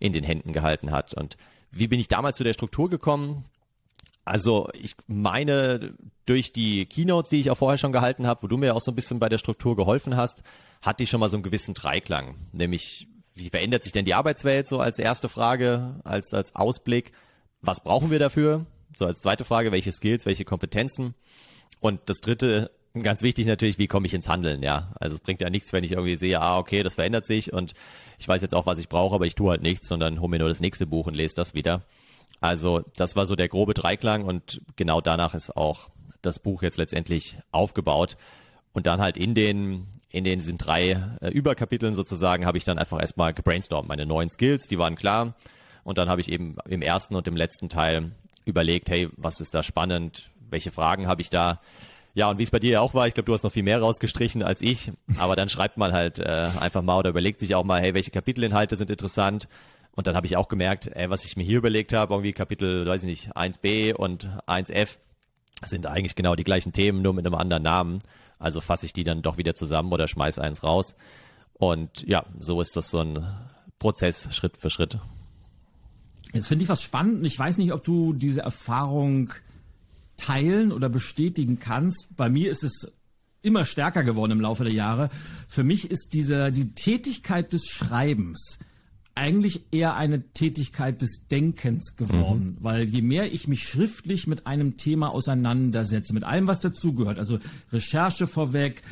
[0.00, 1.14] in den Händen gehalten hat.
[1.14, 1.38] Und
[1.70, 3.44] wie bin ich damals zu der Struktur gekommen?
[4.24, 5.94] Also ich meine,
[6.26, 8.92] durch die Keynotes, die ich auch vorher schon gehalten habe, wo du mir auch so
[8.92, 10.42] ein bisschen bei der Struktur geholfen hast,
[10.80, 12.36] hatte ich schon mal so einen gewissen Dreiklang.
[12.52, 17.12] Nämlich, wie verändert sich denn die Arbeitswelt so als erste Frage, als, als Ausblick?
[17.60, 18.66] Was brauchen wir dafür?
[18.96, 21.14] So als zweite Frage, welche Skills, welche Kompetenzen?
[21.80, 24.92] Und das dritte, ganz wichtig natürlich, wie komme ich ins Handeln, ja.
[25.00, 27.74] Also es bringt ja nichts, wenn ich irgendwie sehe, ah, okay, das verändert sich und
[28.18, 30.38] ich weiß jetzt auch, was ich brauche, aber ich tue halt nichts, sondern hole mir
[30.38, 31.82] nur das nächste Buch und lese das wieder.
[32.42, 35.88] Also das war so der grobe Dreiklang und genau danach ist auch
[36.22, 38.16] das Buch jetzt letztendlich aufgebaut.
[38.72, 42.78] Und dann halt in den, in den diesen drei äh, Überkapiteln sozusagen habe ich dann
[42.78, 43.88] einfach erstmal gebrainstormt.
[43.88, 45.34] Meine neuen Skills, die waren klar.
[45.84, 48.10] Und dann habe ich eben im ersten und im letzten Teil
[48.44, 50.30] überlegt, hey, was ist da spannend?
[50.50, 51.60] Welche Fragen habe ich da?
[52.14, 53.62] Ja, und wie es bei dir ja auch war, ich glaube, du hast noch viel
[53.62, 57.54] mehr rausgestrichen als ich, aber dann schreibt man halt äh, einfach mal oder überlegt sich
[57.54, 59.48] auch mal, hey, welche Kapitelinhalte sind interessant?
[59.94, 62.86] Und dann habe ich auch gemerkt, ey, was ich mir hier überlegt habe, irgendwie Kapitel,
[62.86, 64.96] weiß ich nicht, 1b und 1f
[65.64, 67.98] sind eigentlich genau die gleichen Themen, nur mit einem anderen Namen.
[68.38, 70.94] Also fasse ich die dann doch wieder zusammen oder schmeiß eins raus.
[71.54, 73.24] Und ja, so ist das so ein
[73.78, 74.98] Prozess Schritt für Schritt.
[76.32, 77.26] Jetzt finde ich was spannend.
[77.26, 79.32] Ich weiß nicht, ob du diese Erfahrung
[80.16, 82.08] teilen oder bestätigen kannst.
[82.16, 82.92] Bei mir ist es
[83.42, 85.10] immer stärker geworden im Laufe der Jahre.
[85.48, 88.58] Für mich ist diese, die Tätigkeit des Schreibens
[89.14, 92.64] eigentlich eher eine Tätigkeit des Denkens geworden, mhm.
[92.64, 97.38] weil je mehr ich mich schriftlich mit einem Thema auseinandersetze, mit allem, was dazugehört, also
[97.72, 98.82] Recherche vorweg,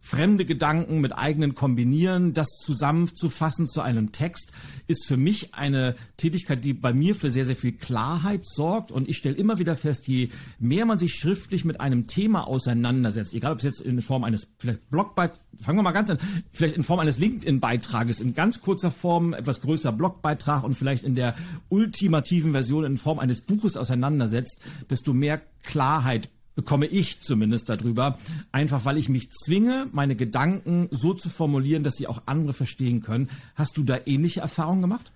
[0.00, 4.52] fremde Gedanken mit eigenen kombinieren, das zusammenzufassen zu einem Text,
[4.86, 8.90] ist für mich eine Tätigkeit, die bei mir für sehr, sehr viel Klarheit sorgt.
[8.90, 13.34] Und ich stelle immer wieder fest, je mehr man sich schriftlich mit einem Thema auseinandersetzt,
[13.34, 16.18] egal ob es jetzt in Form eines vielleicht Blogbeitrags, fangen wir mal ganz an,
[16.52, 21.14] vielleicht in Form eines LinkedIn-Beitrages, in ganz kurzer Form, etwas größer Blogbeitrag und vielleicht in
[21.14, 21.34] der
[21.68, 28.18] ultimativen Version in Form eines Buches auseinandersetzt, desto mehr Klarheit bekomme ich zumindest darüber,
[28.52, 33.00] einfach weil ich mich zwinge, meine Gedanken so zu formulieren, dass sie auch andere verstehen
[33.00, 33.30] können.
[33.54, 35.10] Hast du da ähnliche Erfahrungen gemacht?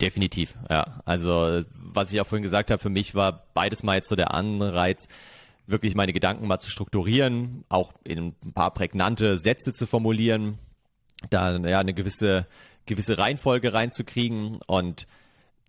[0.00, 1.00] Definitiv, ja.
[1.04, 4.34] Also was ich auch vorhin gesagt habe, für mich war beides mal jetzt so der
[4.34, 5.06] Anreiz,
[5.68, 10.58] wirklich meine Gedanken mal zu strukturieren, auch in ein paar prägnante Sätze zu formulieren,
[11.30, 12.48] da ja eine gewisse
[12.86, 15.06] gewisse Reihenfolge reinzukriegen und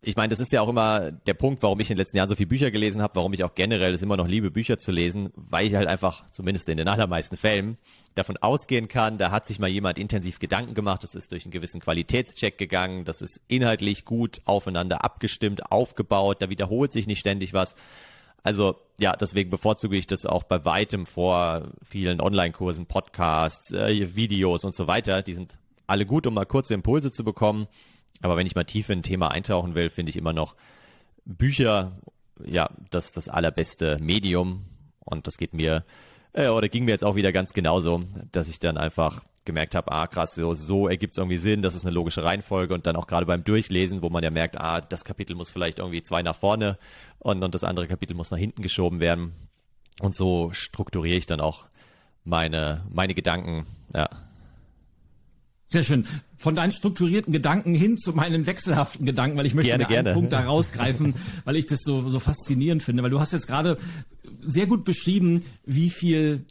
[0.06, 2.28] ich meine, das ist ja auch immer der Punkt, warum ich in den letzten Jahren
[2.28, 4.92] so viele Bücher gelesen habe, warum ich auch generell es immer noch liebe, Bücher zu
[4.92, 7.78] lesen, weil ich halt einfach, zumindest in den allermeisten Fällen,
[8.16, 11.52] davon ausgehen kann, da hat sich mal jemand intensiv Gedanken gemacht, das ist durch einen
[11.52, 17.54] gewissen Qualitätscheck gegangen, das ist inhaltlich gut aufeinander abgestimmt, aufgebaut, da wiederholt sich nicht ständig
[17.54, 17.76] was.
[18.44, 24.66] Also ja, deswegen bevorzuge ich das auch bei weitem vor vielen Online-Kursen, Podcasts, äh, Videos
[24.66, 25.22] und so weiter.
[25.22, 27.68] Die sind alle gut, um mal kurze Impulse zu bekommen.
[28.22, 30.56] Aber wenn ich mal tief in ein Thema eintauchen will, finde ich immer noch
[31.26, 31.94] Bücher,
[32.44, 34.66] ja, das das allerbeste Medium.
[35.00, 35.84] Und das geht mir,
[36.34, 39.92] äh, oder ging mir jetzt auch wieder ganz genauso, dass ich dann einfach gemerkt habe,
[39.92, 42.96] ah krass, so, so ergibt es irgendwie Sinn, das ist eine logische Reihenfolge und dann
[42.96, 46.22] auch gerade beim Durchlesen, wo man ja merkt, ah, das Kapitel muss vielleicht irgendwie zwei
[46.22, 46.78] nach vorne
[47.20, 49.34] und, und das andere Kapitel muss nach hinten geschoben werden.
[50.00, 51.66] Und so strukturiere ich dann auch
[52.24, 54.10] meine, meine Gedanken, ja.
[55.74, 56.06] Sehr schön.
[56.38, 60.14] Von deinen strukturierten Gedanken hin zu meinen wechselhaften Gedanken, weil ich möchte gerne, einen gerne.
[60.14, 63.80] Punkt da rausgreifen, weil ich das so, so faszinierend finde, weil du hast jetzt gerade
[64.44, 66.46] sehr gut beschrieben, wie viel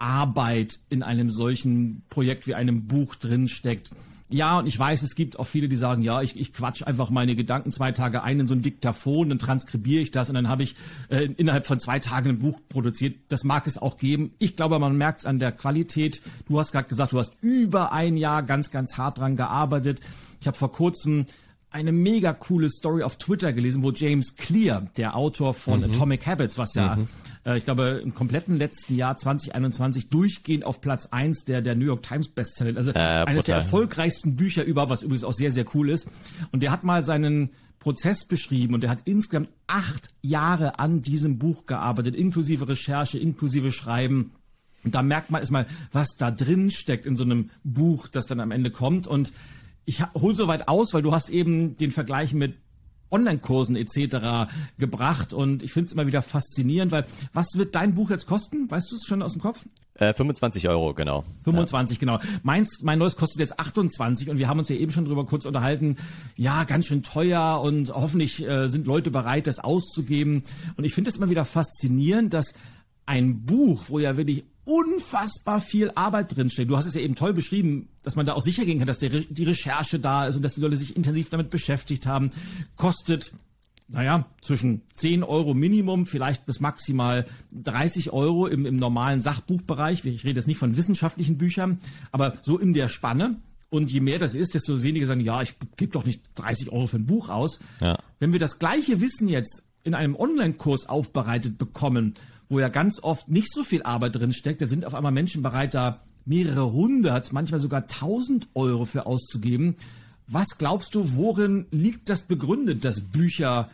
[0.00, 3.92] Arbeit in einem solchen Projekt wie einem Buch drin steckt.
[4.34, 7.08] Ja, und ich weiß, es gibt auch viele, die sagen, ja, ich, ich quatsch einfach
[7.08, 10.48] meine Gedanken zwei Tage ein in so ein Diktaphon, dann transkribiere ich das und dann
[10.48, 10.74] habe ich
[11.08, 13.14] äh, innerhalb von zwei Tagen ein Buch produziert.
[13.28, 14.34] Das mag es auch geben.
[14.40, 16.20] Ich glaube, man merkt es an der Qualität.
[16.48, 20.00] Du hast gerade gesagt, du hast über ein Jahr ganz, ganz hart dran gearbeitet.
[20.40, 21.26] Ich habe vor kurzem
[21.70, 25.92] eine mega coole Story auf Twitter gelesen, wo James Clear, der Autor von mhm.
[25.92, 27.08] Atomic Habits, was ja, mhm.
[27.44, 31.86] Äh, ich glaube, im kompletten letzten Jahr 2021 durchgehend auf Platz eins der, der New
[31.86, 35.64] York Times Bestseller, also äh, eines der erfolgreichsten Bücher über, was übrigens auch sehr, sehr
[35.74, 36.08] cool ist.
[36.52, 41.38] Und der hat mal seinen Prozess beschrieben und der hat insgesamt acht Jahre an diesem
[41.38, 44.32] Buch gearbeitet, inklusive Recherche, inklusive Schreiben.
[44.84, 48.40] Und da merkt man erstmal, was da drin steckt in so einem Buch, das dann
[48.40, 49.06] am Ende kommt.
[49.06, 49.32] Und
[49.84, 52.54] ich hol so weit aus, weil du hast eben den Vergleich mit
[53.14, 54.50] Online-Kursen etc.
[54.78, 58.70] gebracht und ich finde es immer wieder faszinierend, weil was wird dein Buch jetzt kosten?
[58.70, 59.64] Weißt du es schon aus dem Kopf?
[59.96, 61.24] Äh, 25 Euro, genau.
[61.44, 62.00] 25, ja.
[62.00, 62.18] genau.
[62.42, 65.46] Meins, mein neues kostet jetzt 28 und wir haben uns ja eben schon drüber kurz
[65.46, 65.96] unterhalten.
[66.36, 70.42] Ja, ganz schön teuer und hoffentlich äh, sind Leute bereit, das auszugeben.
[70.76, 72.54] Und ich finde es immer wieder faszinierend, dass
[73.06, 76.70] ein Buch, wo ja wirklich unfassbar viel Arbeit drinsteckt.
[76.70, 78.98] Du hast es ja eben toll beschrieben, dass man da auch sicher gehen kann, dass
[78.98, 82.30] der, die Recherche da ist und dass die Leute sich intensiv damit beschäftigt haben.
[82.76, 83.32] Kostet,
[83.88, 90.04] naja, zwischen 10 Euro Minimum, vielleicht bis maximal 30 Euro im, im normalen Sachbuchbereich.
[90.06, 91.78] Ich rede jetzt nicht von wissenschaftlichen Büchern,
[92.10, 93.36] aber so in der Spanne.
[93.68, 96.86] Und je mehr das ist, desto weniger sagen, ja, ich gebe doch nicht 30 Euro
[96.86, 97.58] für ein Buch aus.
[97.80, 97.98] Ja.
[98.20, 102.14] Wenn wir das gleiche Wissen jetzt in einem Online-Kurs aufbereitet bekommen
[102.48, 104.60] wo ja ganz oft nicht so viel Arbeit drin steckt.
[104.60, 109.76] Da sind auf einmal Menschen bereit, da mehrere hundert, manchmal sogar tausend Euro für auszugeben.
[110.26, 113.68] Was glaubst du, worin liegt das begründet, dass Bücher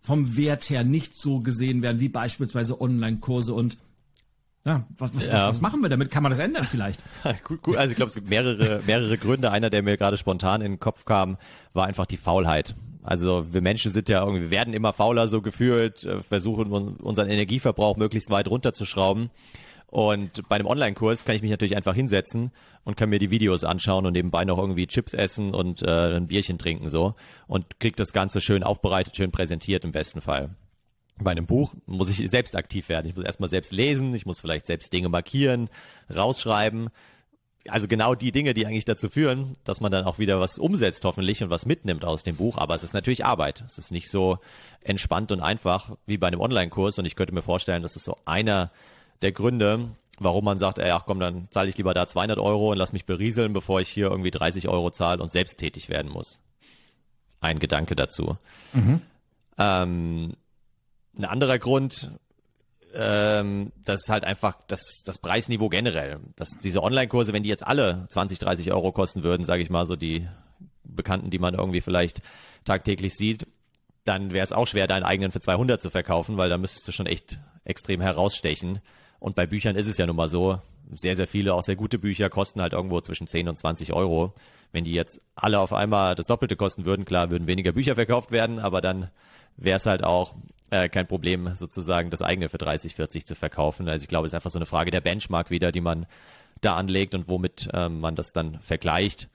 [0.00, 3.76] vom Wert her nicht so gesehen werden wie beispielsweise Online-Kurse und
[4.64, 5.48] ja, was, was, ja.
[5.48, 6.10] was, machen wir damit?
[6.10, 7.02] Kann man das ändern vielleicht?
[7.44, 7.76] gut, gut.
[7.76, 9.50] Also ich glaube, es gibt mehrere, mehrere Gründe.
[9.50, 11.36] Einer, der mir gerade spontan in den Kopf kam,
[11.72, 12.76] war einfach die Faulheit.
[13.02, 17.28] Also wir Menschen sind ja irgendwie, wir werden immer fauler so gefühlt, äh, versuchen unseren
[17.28, 19.30] Energieverbrauch möglichst weit runterzuschrauben.
[19.88, 22.50] Und bei einem Online-Kurs kann ich mich natürlich einfach hinsetzen
[22.84, 26.28] und kann mir die Videos anschauen und nebenbei noch irgendwie Chips essen und äh, ein
[26.28, 27.14] Bierchen trinken so
[27.46, 30.50] und krieg das Ganze schön aufbereitet, schön präsentiert im besten Fall.
[31.18, 33.08] Bei einem Buch muss ich selbst aktiv werden.
[33.08, 35.68] Ich muss erstmal selbst lesen, ich muss vielleicht selbst Dinge markieren,
[36.14, 36.90] rausschreiben
[37.68, 41.04] also genau die Dinge, die eigentlich dazu führen, dass man dann auch wieder was umsetzt
[41.04, 42.58] hoffentlich und was mitnimmt aus dem Buch.
[42.58, 43.62] Aber es ist natürlich Arbeit.
[43.66, 44.38] Es ist nicht so
[44.80, 46.98] entspannt und einfach wie bei einem Online-Kurs.
[46.98, 48.70] Und ich könnte mir vorstellen, das ist so einer
[49.22, 52.72] der Gründe, warum man sagt, ey, ach komm, dann zahle ich lieber da 200 Euro
[52.72, 56.10] und lass mich berieseln, bevor ich hier irgendwie 30 Euro zahle und selbst tätig werden
[56.10, 56.40] muss.
[57.40, 58.36] Ein Gedanke dazu.
[58.72, 59.02] Mhm.
[59.58, 60.32] Ähm,
[61.16, 62.10] ein anderer Grund,
[62.94, 66.20] ähm, das ist halt einfach das, das Preisniveau generell.
[66.36, 69.86] Dass diese Online-Kurse, wenn die jetzt alle 20, 30 Euro kosten würden, sage ich mal,
[69.86, 70.26] so die
[70.84, 72.22] Bekannten, die man irgendwie vielleicht
[72.64, 73.46] tagtäglich sieht,
[74.04, 76.92] dann wäre es auch schwer, deinen eigenen für 200 zu verkaufen, weil da müsstest du
[76.92, 78.80] schon echt extrem herausstechen.
[79.20, 80.60] Und bei Büchern ist es ja nun mal so,
[80.94, 84.34] sehr, sehr viele, auch sehr gute Bücher kosten halt irgendwo zwischen 10 und 20 Euro.
[84.72, 88.30] Wenn die jetzt alle auf einmal das Doppelte kosten würden, klar, würden weniger Bücher verkauft
[88.30, 89.10] werden, aber dann
[89.56, 90.34] wäre es halt auch
[90.72, 93.88] äh, kein Problem, sozusagen das eigene für 30, 40 zu verkaufen.
[93.88, 96.06] Also ich glaube, es ist einfach so eine Frage der Benchmark wieder, die man
[96.62, 99.28] da anlegt und womit ähm, man das dann vergleicht.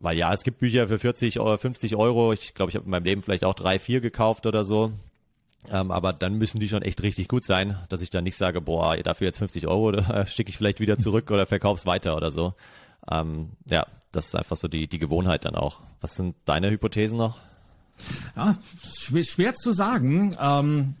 [0.00, 2.32] Weil ja, es gibt Bücher für 40 oder 50 Euro.
[2.32, 4.92] Ich glaube, ich habe in meinem Leben vielleicht auch drei, vier gekauft oder so.
[5.70, 8.62] Ähm, aber dann müssen die schon echt richtig gut sein, dass ich dann nicht sage,
[8.62, 12.30] boah, dafür jetzt 50 Euro oder schicke ich vielleicht wieder zurück oder verkauf's weiter oder
[12.30, 12.54] so.
[13.10, 15.80] Ähm, ja, das ist einfach so die, die Gewohnheit dann auch.
[16.00, 17.38] Was sind deine Hypothesen noch?
[18.36, 18.56] Ja,
[19.22, 20.36] schwer, zu sagen.
[20.40, 20.94] Ähm,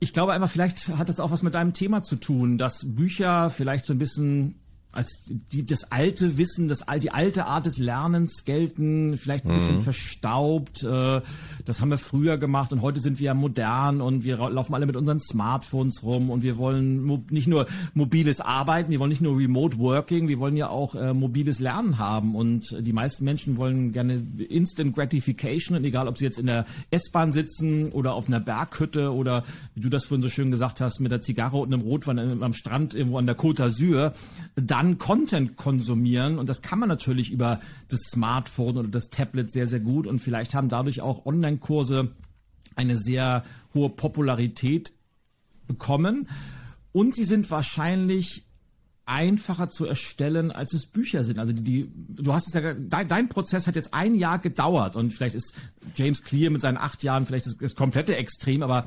[0.00, 3.50] ich glaube einfach, vielleicht hat das auch was mit deinem Thema zu tun, dass Bücher
[3.50, 4.54] vielleicht so ein bisschen
[4.92, 9.76] als die, das alte Wissen, das, die alte Art des Lernens gelten, vielleicht ein bisschen
[9.76, 9.82] mhm.
[9.82, 10.82] verstaubt.
[10.82, 11.20] Äh,
[11.64, 14.86] das haben wir früher gemacht und heute sind wir ja modern und wir laufen alle
[14.86, 19.38] mit unseren Smartphones rum und wir wollen nicht nur mobiles Arbeiten, wir wollen nicht nur
[19.38, 23.92] Remote Working, wir wollen ja auch äh, mobiles Lernen haben und die meisten Menschen wollen
[23.92, 28.40] gerne Instant Gratification und egal, ob sie jetzt in der S-Bahn sitzen oder auf einer
[28.40, 31.82] Berghütte oder wie du das vorhin so schön gesagt hast, mit der Zigarre und einem
[31.82, 34.12] Rotwein am Strand irgendwo an der Côte d'Azur,
[34.78, 36.38] dann Content konsumieren.
[36.38, 40.06] Und das kann man natürlich über das Smartphone oder das Tablet sehr, sehr gut.
[40.06, 42.12] Und vielleicht haben dadurch auch Online-Kurse
[42.76, 44.92] eine sehr hohe Popularität
[45.66, 46.28] bekommen.
[46.92, 48.44] Und sie sind wahrscheinlich
[49.04, 51.38] einfacher zu erstellen, als es Bücher sind.
[51.38, 54.96] Also die, die du hast es ja, dein, dein, Prozess hat jetzt ein Jahr gedauert.
[54.96, 55.54] Und vielleicht ist
[55.96, 58.86] James Clear mit seinen acht Jahren vielleicht das, das komplette Extrem, aber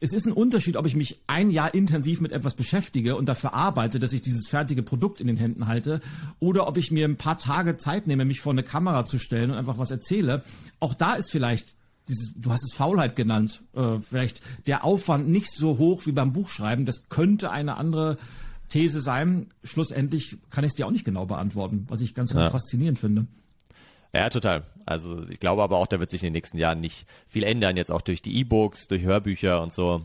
[0.00, 3.54] es ist ein Unterschied, ob ich mich ein Jahr intensiv mit etwas beschäftige und dafür
[3.54, 6.00] arbeite, dass ich dieses fertige Produkt in den Händen halte,
[6.40, 9.50] oder ob ich mir ein paar Tage Zeit nehme, mich vor eine Kamera zu stellen
[9.50, 10.42] und einfach was erzähle.
[10.80, 11.76] Auch da ist vielleicht
[12.08, 16.32] dieses, du hast es Faulheit genannt, äh, vielleicht der Aufwand nicht so hoch wie beim
[16.32, 16.84] Buchschreiben.
[16.84, 18.18] Das könnte eine andere
[18.68, 19.46] These sein.
[19.62, 22.50] Schlussendlich kann ich es dir auch nicht genau beantworten, was ich ganz, ganz ja.
[22.50, 23.26] faszinierend finde.
[24.14, 24.62] Ja, total.
[24.86, 27.76] Also ich glaube aber auch, da wird sich in den nächsten Jahren nicht viel ändern.
[27.76, 30.02] Jetzt auch durch die E-Books, durch Hörbücher und so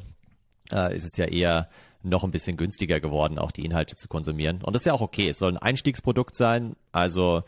[0.71, 1.69] äh, ist es ja eher
[2.01, 4.63] noch ein bisschen günstiger geworden, auch die Inhalte zu konsumieren.
[4.63, 5.29] Und das ist ja auch okay.
[5.29, 6.75] Es soll ein Einstiegsprodukt sein.
[6.91, 7.43] Also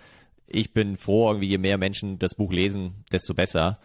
[0.46, 3.80] ich bin froh, irgendwie je mehr Menschen das Buch lesen, desto besser.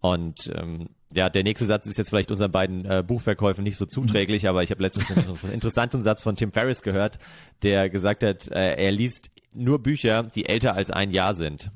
[0.00, 3.84] Und ähm, ja, der nächste Satz ist jetzt vielleicht unseren beiden äh, Buchverkäufen nicht so
[3.84, 7.18] zuträglich, aber ich habe letztens einen interessanten Satz von Tim Ferriss gehört,
[7.62, 11.70] der gesagt hat, äh, er liest nur Bücher, die älter als ein Jahr sind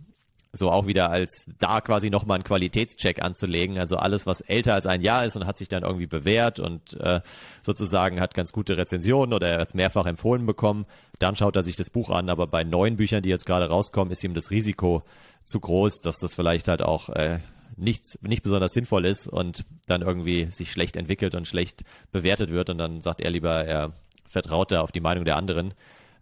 [0.56, 3.78] so auch wieder als da quasi nochmal einen Qualitätscheck anzulegen.
[3.78, 6.94] Also alles, was älter als ein Jahr ist und hat sich dann irgendwie bewährt und
[7.00, 7.20] äh,
[7.62, 10.86] sozusagen hat ganz gute Rezensionen oder er hat es mehrfach empfohlen bekommen,
[11.18, 12.28] dann schaut er sich das Buch an.
[12.28, 15.02] Aber bei neuen Büchern, die jetzt gerade rauskommen, ist ihm das Risiko
[15.44, 17.38] zu groß, dass das vielleicht halt auch äh,
[17.76, 22.70] nicht, nicht besonders sinnvoll ist und dann irgendwie sich schlecht entwickelt und schlecht bewertet wird.
[22.70, 23.92] Und dann sagt er lieber, er
[24.24, 25.74] vertraut da auf die Meinung der anderen.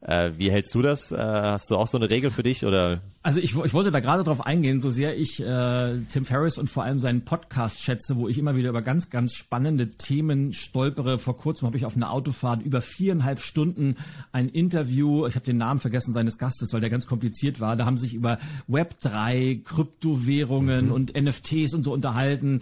[0.05, 1.13] Äh, wie hältst du das?
[1.13, 3.01] Äh, hast du auch so eine Regel für dich oder?
[3.23, 6.69] Also ich, ich wollte da gerade drauf eingehen, so sehr ich äh, Tim Ferriss und
[6.69, 11.17] vor allem seinen Podcast schätze, wo ich immer wieder über ganz, ganz spannende Themen stolpere.
[11.17, 13.97] Vor kurzem habe ich auf einer Autofahrt über viereinhalb Stunden
[14.31, 17.75] ein Interview, ich habe den Namen vergessen seines Gastes, weil der ganz kompliziert war.
[17.75, 18.39] Da haben sich über
[18.69, 20.93] Web 3, Kryptowährungen mhm.
[20.93, 22.61] und NFTs und so unterhalten.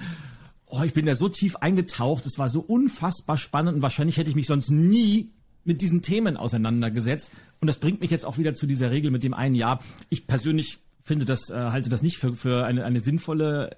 [0.67, 4.31] Oh, ich bin da so tief eingetaucht, es war so unfassbar spannend und wahrscheinlich hätte
[4.31, 5.33] ich mich sonst nie
[5.65, 7.31] mit diesen Themen auseinandergesetzt.
[7.61, 9.81] Und das bringt mich jetzt auch wieder zu dieser Regel mit dem einen Jahr.
[10.09, 13.77] Ich persönlich finde das, äh, halte das nicht für, für eine, eine sinnvolle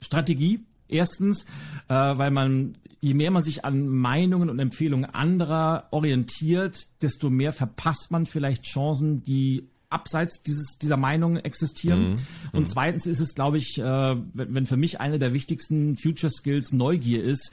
[0.00, 0.60] Strategie.
[0.88, 1.44] Erstens,
[1.88, 7.52] äh, weil man, je mehr man sich an Meinungen und Empfehlungen anderer orientiert, desto mehr
[7.52, 12.10] verpasst man vielleicht Chancen, die abseits dieses, dieser Meinung existieren.
[12.10, 12.16] Mhm.
[12.52, 12.66] Und mhm.
[12.66, 17.22] zweitens ist es, glaube ich, äh, wenn für mich eine der wichtigsten Future Skills Neugier
[17.22, 17.52] ist,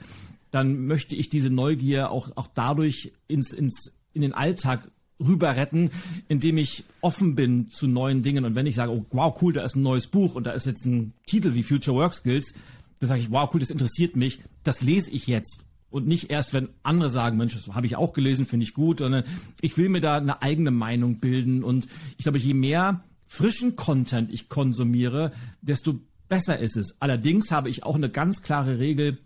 [0.54, 4.88] dann möchte ich diese Neugier auch, auch dadurch ins, ins, in den Alltag
[5.18, 5.90] rüber retten,
[6.28, 8.44] indem ich offen bin zu neuen Dingen.
[8.44, 10.66] Und wenn ich sage, oh, wow, cool, da ist ein neues Buch und da ist
[10.66, 12.54] jetzt ein Titel wie Future Work Skills,
[13.00, 15.64] dann sage ich, wow, cool, das interessiert mich, das lese ich jetzt.
[15.90, 18.98] Und nicht erst, wenn andere sagen, Mensch, das habe ich auch gelesen, finde ich gut,
[18.98, 19.24] sondern
[19.60, 21.64] ich will mir da eine eigene Meinung bilden.
[21.64, 26.94] Und ich glaube, je mehr frischen Content ich konsumiere, desto besser ist es.
[27.00, 29.18] Allerdings habe ich auch eine ganz klare Regel,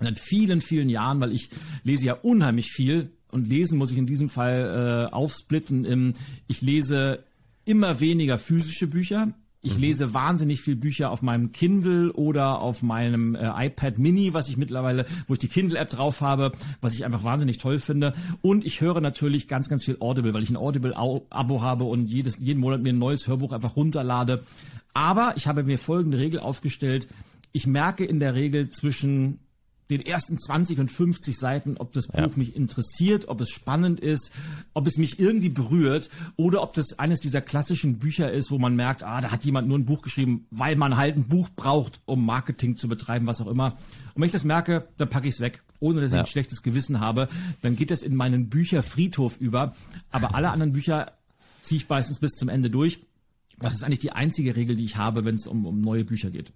[0.00, 1.50] seit vielen, vielen Jahren, weil ich
[1.84, 5.84] lese ja unheimlich viel und lesen muss ich in diesem Fall äh, aufsplitten.
[5.84, 6.14] Im,
[6.48, 7.24] ich lese
[7.64, 9.28] immer weniger physische Bücher.
[9.64, 9.80] Ich mhm.
[9.80, 14.56] lese wahnsinnig viel Bücher auf meinem Kindle oder auf meinem äh, iPad Mini, was ich
[14.56, 18.12] mittlerweile, wo ich die Kindle-App drauf habe, was ich einfach wahnsinnig toll finde.
[18.42, 22.38] Und ich höre natürlich ganz, ganz viel Audible, weil ich ein Audible-Abo habe und jedes,
[22.38, 24.42] jeden Monat mir ein neues Hörbuch einfach runterlade.
[24.94, 27.06] Aber ich habe mir folgende Regel aufgestellt.
[27.52, 29.38] Ich merke in der Regel zwischen
[29.96, 32.30] den ersten 20 und 50 Seiten, ob das Buch ja.
[32.36, 34.30] mich interessiert, ob es spannend ist,
[34.74, 38.74] ob es mich irgendwie berührt oder ob das eines dieser klassischen Bücher ist, wo man
[38.76, 42.00] merkt, ah, da hat jemand nur ein Buch geschrieben, weil man halt ein Buch braucht,
[42.04, 43.78] um Marketing zu betreiben, was auch immer.
[44.14, 46.62] Und wenn ich das merke, dann packe ich es weg, ohne dass ich ein schlechtes
[46.62, 47.28] Gewissen habe.
[47.62, 49.74] Dann geht das in meinen Bücherfriedhof über.
[50.10, 51.12] Aber alle anderen Bücher
[51.62, 53.00] ziehe ich meistens bis zum Ende durch.
[53.58, 56.30] Das ist eigentlich die einzige Regel, die ich habe, wenn es um, um neue Bücher
[56.30, 56.52] geht.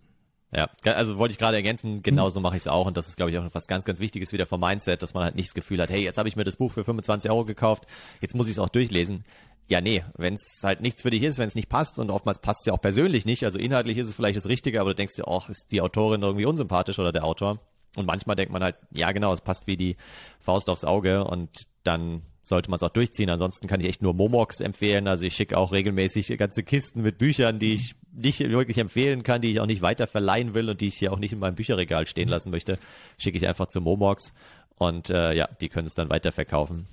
[0.53, 3.33] Ja, also wollte ich gerade ergänzen, genauso mache ich es auch und das ist, glaube
[3.33, 5.83] ich, auch was ganz, ganz Wichtiges wieder vom Mindset, dass man halt nicht das Gefühl
[5.83, 7.85] hat, hey, jetzt habe ich mir das Buch für 25 Euro gekauft,
[8.21, 9.25] jetzt muss ich es auch durchlesen.
[9.69, 12.39] Ja, nee, wenn es halt nichts für dich ist, wenn es nicht passt und oftmals
[12.39, 14.97] passt es ja auch persönlich nicht, also inhaltlich ist es vielleicht das Richtige, aber du
[14.97, 17.59] denkst dir, auch, ist die Autorin irgendwie unsympathisch oder der Autor.
[17.97, 19.97] Und manchmal denkt man halt, ja genau, es passt wie die
[20.39, 23.29] Faust aufs Auge und dann sollte man es auch durchziehen.
[23.29, 25.09] Ansonsten kann ich echt nur Momox empfehlen.
[25.09, 29.43] Also ich schicke auch regelmäßig ganze Kisten mit Büchern, die ich nicht wirklich empfehlen kann,
[29.43, 31.57] die ich auch nicht weiter verleihen will und die ich hier auch nicht in meinem
[31.57, 32.79] Bücherregal stehen lassen möchte,
[33.19, 34.33] schicke ich einfach zu Momox
[34.77, 36.87] und äh, ja, die können es dann weiterverkaufen.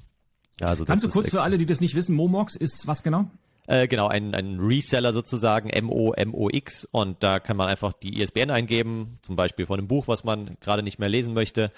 [0.59, 3.29] Also Kannst du kurz für alle, die das nicht wissen, Momox ist was genau?
[3.67, 9.19] Äh, genau, ein, ein Reseller sozusagen, M-O-M-O-X und da kann man einfach die ISBN eingeben,
[9.21, 11.71] zum Beispiel von einem Buch, was man gerade nicht mehr lesen möchte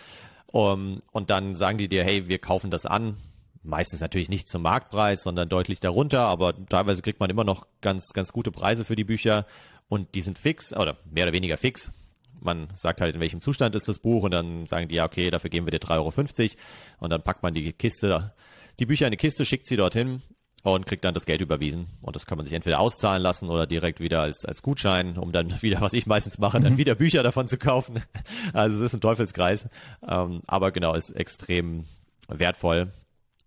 [0.47, 3.17] um, und dann sagen die dir, hey, wir kaufen das an,
[3.65, 8.13] meistens natürlich nicht zum Marktpreis, sondern deutlich darunter, aber teilweise kriegt man immer noch ganz,
[8.13, 9.45] ganz gute Preise für die Bücher
[9.87, 11.91] und die sind fix oder mehr oder weniger fix.
[12.39, 15.31] Man sagt halt, in welchem Zustand ist das Buch und dann sagen die, ja, okay,
[15.31, 16.59] dafür geben wir dir 3,50 Euro
[16.99, 18.33] und dann packt man die Kiste,
[18.79, 20.21] die Bücher in eine Kiste, schickt sie dorthin
[20.63, 21.87] und kriegt dann das Geld überwiesen.
[22.01, 25.31] Und das kann man sich entweder auszahlen lassen oder direkt wieder als, als Gutschein, um
[25.31, 26.77] dann wieder, was ich meistens mache, dann mhm.
[26.77, 28.01] wieder Bücher davon zu kaufen.
[28.53, 29.67] Also es ist ein Teufelskreis.
[30.07, 31.85] Ähm, aber genau, ist extrem
[32.27, 32.91] wertvoll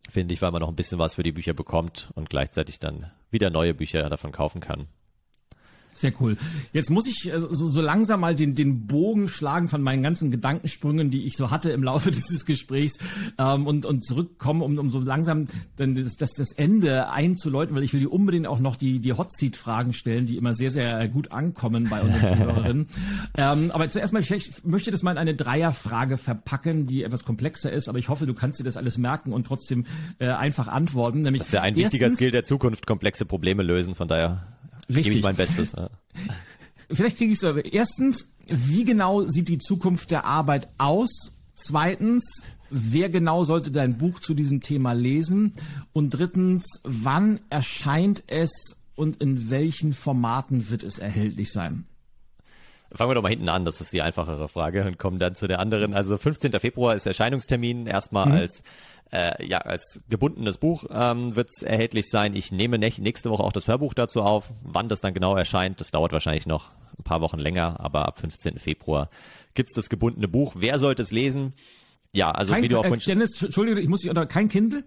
[0.09, 3.11] finde ich, weil man noch ein bisschen was für die Bücher bekommt und gleichzeitig dann
[3.31, 4.89] wieder neue Bücher davon kaufen kann.
[5.93, 6.37] Sehr cool.
[6.73, 10.31] Jetzt muss ich äh, so, so langsam mal den, den Bogen schlagen von meinen ganzen
[10.31, 12.99] Gedankensprüngen, die ich so hatte im Laufe dieses Gesprächs
[13.39, 15.47] ähm, und, und zurückkommen, um, um so langsam
[15.77, 19.13] dann das, das, das Ende einzuläuten, weil ich will dir unbedingt auch noch die, die
[19.13, 22.87] Hot Seat Fragen stellen, die immer sehr, sehr gut ankommen bei unseren Zuhörerinnen.
[23.37, 27.73] ähm, aber zuerst mal, ich möchte das mal in eine Dreierfrage verpacken, die etwas komplexer
[27.73, 29.85] ist, aber ich hoffe, du kannst dir das alles merken und trotzdem
[30.19, 31.23] äh, einfach antworten.
[31.23, 34.47] Nämlich das ist ja ein erstens, wichtiger Skill der Zukunft, komplexe Probleme lösen, von daher
[34.89, 35.05] Richtig.
[35.05, 35.73] Gebe ich mein Bestes.
[35.73, 35.91] Ja.
[36.91, 37.55] Vielleicht kriege ich so.
[37.55, 41.33] Erstens, wie genau sieht die Zukunft der Arbeit aus?
[41.55, 45.55] Zweitens, wer genau sollte dein Buch zu diesem Thema lesen?
[45.93, 51.85] Und drittens, wann erscheint es und in welchen Formaten wird es erhältlich sein?
[52.91, 55.47] Fangen wir doch mal hinten an, das ist die einfachere Frage und kommen dann zu
[55.47, 55.93] der anderen.
[55.93, 56.53] Also 15.
[56.59, 58.33] Februar ist Erscheinungstermin, erstmal mhm.
[58.33, 58.63] als
[59.13, 62.37] äh, ja, als gebundenes Buch ähm, wird es erhältlich sein.
[62.37, 64.53] Ich nehme nächste Woche auch das Hörbuch dazu auf.
[64.63, 68.19] Wann das dann genau erscheint, das dauert wahrscheinlich noch ein paar Wochen länger, aber ab
[68.19, 68.59] 15.
[68.59, 69.09] Februar
[69.55, 70.57] gibt's das gebundene Buch.
[70.59, 71.55] Wer sollte es lesen?
[72.13, 74.85] Ja, also kein, wie du auch äh, Dennis, Entschuldigung, ich muss dich unter kein Kindle?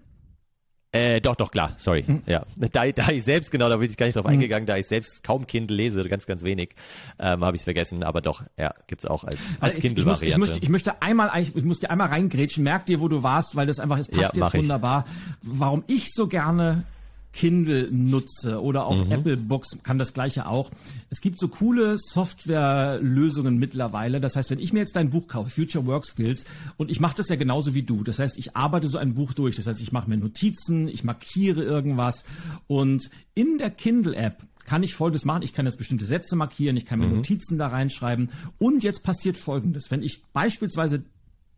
[0.94, 2.04] Äh, doch, doch, klar, sorry.
[2.06, 2.24] Mhm.
[2.26, 2.46] Ja.
[2.58, 4.32] Da, da ich selbst, genau, da bin ich gar nicht drauf mhm.
[4.32, 6.76] eingegangen, da ich selbst kaum Kindle lese, ganz, ganz wenig,
[7.18, 10.26] ähm, habe ich es vergessen, aber doch, ja, gibt's auch als, als also Kindle-Variante.
[10.26, 13.24] Ich, ich, möchte, ich möchte einmal, ich muss dir einmal reingrätschen, merk dir, wo du
[13.24, 15.06] warst, weil das einfach, es passt ja, jetzt wunderbar.
[15.42, 16.84] Warum ich so gerne
[17.34, 19.12] Kindle nutze oder auch mhm.
[19.12, 20.70] Apple Books kann das gleiche auch.
[21.10, 24.20] Es gibt so coole Softwarelösungen mittlerweile.
[24.20, 26.46] Das heißt, wenn ich mir jetzt dein Buch kaufe, Future Work Skills,
[26.78, 28.04] und ich mache das ja genauso wie du.
[28.04, 29.56] Das heißt, ich arbeite so ein Buch durch.
[29.56, 32.26] Das heißt, ich mache mir Notizen, ich markiere irgendwas
[32.68, 35.44] und in der Kindle App kann ich Folgendes machen.
[35.44, 37.18] Ich kann jetzt bestimmte Sätze markieren, ich kann mir mhm.
[37.18, 38.32] Notizen da reinschreiben.
[38.58, 39.92] Und jetzt passiert Folgendes.
[39.92, 41.04] Wenn ich beispielsweise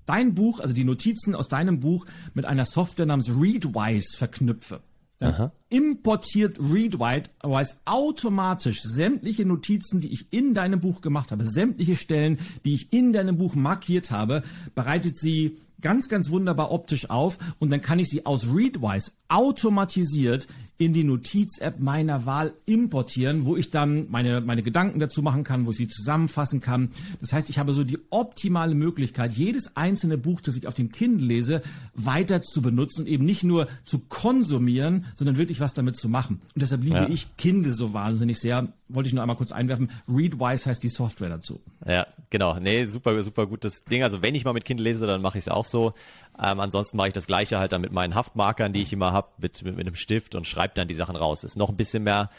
[0.05, 4.81] dein Buch, also die Notizen aus deinem Buch mit einer Software namens Readwise verknüpfe,
[5.23, 5.51] Aha.
[5.69, 12.75] importiert Readwise automatisch sämtliche Notizen, die ich in deinem Buch gemacht habe, sämtliche Stellen, die
[12.75, 14.43] ich in deinem Buch markiert habe,
[14.75, 20.47] bereitet sie ganz, ganz wunderbar optisch auf und dann kann ich sie aus Readwise automatisiert
[20.77, 25.65] in die Notiz-App meiner Wahl importieren, wo ich dann meine, meine Gedanken dazu machen kann,
[25.65, 26.89] wo ich sie zusammenfassen kann.
[27.21, 30.91] Das heißt, ich habe so die optimale Möglichkeit, jedes einzelne Buch, das ich auf dem
[30.91, 31.61] Kindle lese,
[31.93, 36.41] weiter zu benutzen und eben nicht nur zu konsumieren, sondern wirklich was damit zu machen.
[36.55, 37.07] Und deshalb liebe ja.
[37.07, 38.67] ich Kindle so wahnsinnig sehr.
[38.89, 39.89] Wollte ich nur einmal kurz einwerfen.
[40.07, 41.59] Readwise heißt die Software dazu.
[41.87, 42.59] Ja, genau.
[42.59, 44.03] Nee, super, super gutes Ding.
[44.03, 45.93] Also wenn ich mal mit Kindle lese, dann mache ich es auch so.
[46.39, 49.29] Ähm, ansonsten mache ich das Gleiche halt dann mit meinen Haftmarkern, die ich immer habe,
[49.37, 51.43] mit, mit, mit einem Stift und schreibe dann die Sachen raus.
[51.43, 52.29] Ist noch ein bisschen mehr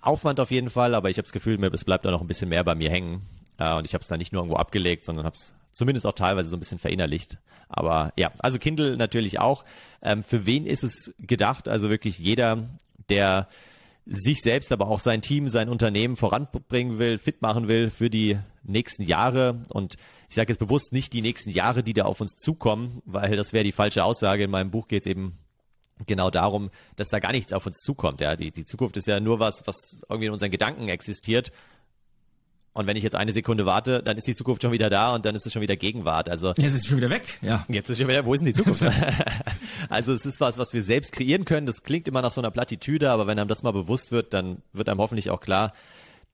[0.00, 2.48] Aufwand auf jeden Fall, aber ich habe das Gefühl, es bleibt da noch ein bisschen
[2.48, 3.22] mehr bei mir hängen.
[3.58, 6.12] Äh, und ich habe es dann nicht nur irgendwo abgelegt, sondern habe es zumindest auch
[6.12, 7.38] teilweise so ein bisschen verinnerlicht.
[7.68, 9.64] Aber ja, also Kindle natürlich auch.
[10.02, 11.68] Ähm, für wen ist es gedacht?
[11.68, 12.68] Also wirklich jeder,
[13.10, 13.48] der
[14.06, 18.38] sich selbst, aber auch sein Team, sein Unternehmen voranbringen will, fit machen will für die
[18.62, 19.62] nächsten Jahre.
[19.68, 19.96] Und
[20.28, 23.52] ich sage jetzt bewusst nicht die nächsten Jahre, die da auf uns zukommen, weil das
[23.52, 24.44] wäre die falsche Aussage.
[24.44, 25.38] In meinem Buch geht es eben
[26.06, 28.20] genau darum, dass da gar nichts auf uns zukommt.
[28.20, 31.52] Ja, die, die Zukunft ist ja nur was, was irgendwie in unseren Gedanken existiert.
[32.78, 35.26] Und wenn ich jetzt eine Sekunde warte, dann ist die Zukunft schon wieder da und
[35.26, 36.28] dann ist es schon wieder Gegenwart.
[36.28, 37.38] Also jetzt ist es schon wieder weg.
[37.42, 37.64] Ja.
[37.68, 38.24] Jetzt ist es schon wieder.
[38.24, 38.84] Wo ist denn die Zukunft?
[39.88, 41.66] also es ist was, was wir selbst kreieren können.
[41.66, 44.62] Das klingt immer nach so einer Plattitüde, aber wenn einem das mal bewusst wird, dann
[44.72, 45.72] wird einem hoffentlich auch klar,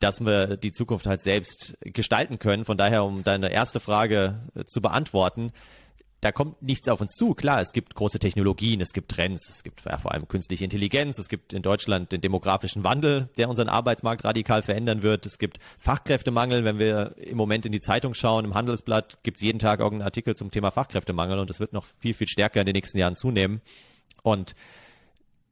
[0.01, 2.67] dass wir die Zukunft halt selbst gestalten können.
[2.67, 5.51] Von daher, um deine erste Frage äh, zu beantworten,
[6.25, 7.35] da kommt nichts auf uns zu.
[7.35, 11.18] Klar, es gibt große Technologien, es gibt Trends, es gibt ja, vor allem künstliche Intelligenz,
[11.18, 15.27] es gibt in Deutschland den demografischen Wandel, der unseren Arbeitsmarkt radikal verändern wird.
[15.27, 16.64] Es gibt Fachkräftemangel.
[16.64, 20.07] Wenn wir im Moment in die Zeitung schauen, im Handelsblatt gibt es jeden Tag irgendeinen
[20.07, 23.16] Artikel zum Thema Fachkräftemangel und es wird noch viel, viel stärker in den nächsten Jahren
[23.16, 23.61] zunehmen.
[24.22, 24.55] Und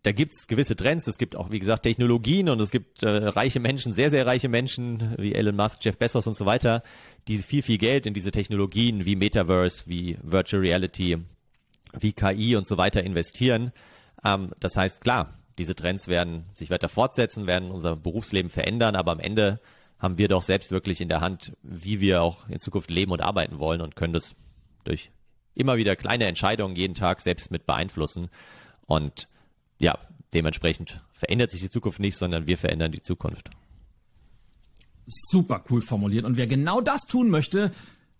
[0.02, 3.60] da gibt's gewisse Trends, es gibt auch, wie gesagt, Technologien und es gibt äh, reiche
[3.60, 6.82] Menschen, sehr, sehr reiche Menschen, wie Elon Musk, Jeff Bezos und so weiter,
[7.28, 11.18] die viel, viel Geld in diese Technologien wie Metaverse, wie Virtual Reality,
[11.98, 13.72] wie KI und so weiter investieren.
[14.24, 19.12] Ähm, das heißt, klar, diese Trends werden sich weiter fortsetzen, werden unser Berufsleben verändern, aber
[19.12, 19.60] am Ende
[20.00, 23.20] haben wir doch selbst wirklich in der Hand, wie wir auch in Zukunft leben und
[23.20, 24.34] arbeiten wollen und können das
[24.82, 25.10] durch
[25.54, 28.28] immer wieder kleine Entscheidungen jeden Tag selbst mit beeinflussen.
[28.86, 29.28] Und
[29.82, 29.98] ja,
[30.32, 33.50] dementsprechend verändert sich die Zukunft nicht, sondern wir verändern die Zukunft.
[35.06, 36.24] Super cool formuliert.
[36.24, 37.72] Und wer genau das tun möchte,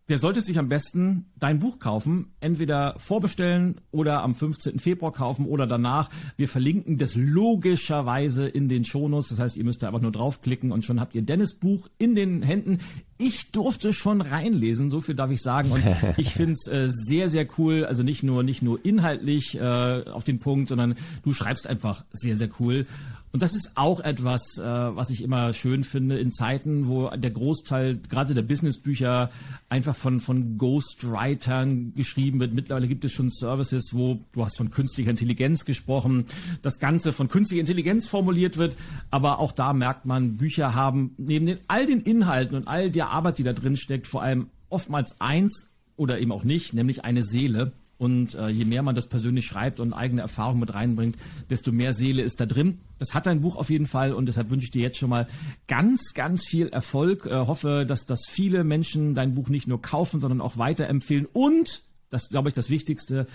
[0.08, 2.34] der sollte sich am besten dein Buch kaufen.
[2.40, 4.80] Entweder vorbestellen oder am 15.
[4.80, 6.10] Februar kaufen oder danach.
[6.36, 9.28] Wir verlinken das logischerweise in den Shownotes.
[9.28, 12.16] Das heißt, ihr müsst da einfach nur draufklicken und schon habt ihr Dennis Buch in
[12.16, 12.78] den Händen.
[13.24, 15.70] Ich durfte schon reinlesen, so viel darf ich sagen.
[15.70, 15.84] Und
[16.16, 17.84] ich finde es äh, sehr, sehr cool.
[17.84, 22.34] Also nicht nur, nicht nur inhaltlich äh, auf den Punkt, sondern du schreibst einfach sehr,
[22.34, 22.84] sehr cool.
[23.32, 27.30] Und das ist auch etwas, äh, was ich immer schön finde in Zeiten, wo der
[27.30, 29.30] Großteil gerade der Businessbücher
[29.70, 32.52] einfach von, von Ghostwritern geschrieben wird.
[32.52, 36.26] Mittlerweile gibt es schon Services, wo du hast von künstlicher Intelligenz gesprochen,
[36.60, 38.76] das Ganze von künstlicher Intelligenz formuliert wird.
[39.10, 43.11] Aber auch da merkt man, Bücher haben neben den, all den Inhalten und all der
[43.12, 47.22] Arbeit, die da drin steckt, vor allem oftmals eins oder eben auch nicht, nämlich eine
[47.22, 47.72] Seele.
[47.98, 51.16] Und äh, je mehr man das persönlich schreibt und eigene Erfahrungen mit reinbringt,
[51.50, 52.80] desto mehr Seele ist da drin.
[52.98, 55.28] Das hat dein Buch auf jeden Fall und deshalb wünsche ich dir jetzt schon mal
[55.68, 57.26] ganz, ganz viel Erfolg.
[57.26, 61.82] Äh, hoffe, dass das viele Menschen dein Buch nicht nur kaufen, sondern auch weiterempfehlen und,
[62.10, 63.28] das glaube ich das Wichtigste,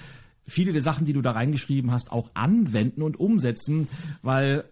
[0.45, 3.87] viele der Sachen, die du da reingeschrieben hast, auch anwenden und umsetzen,
[4.21, 4.65] weil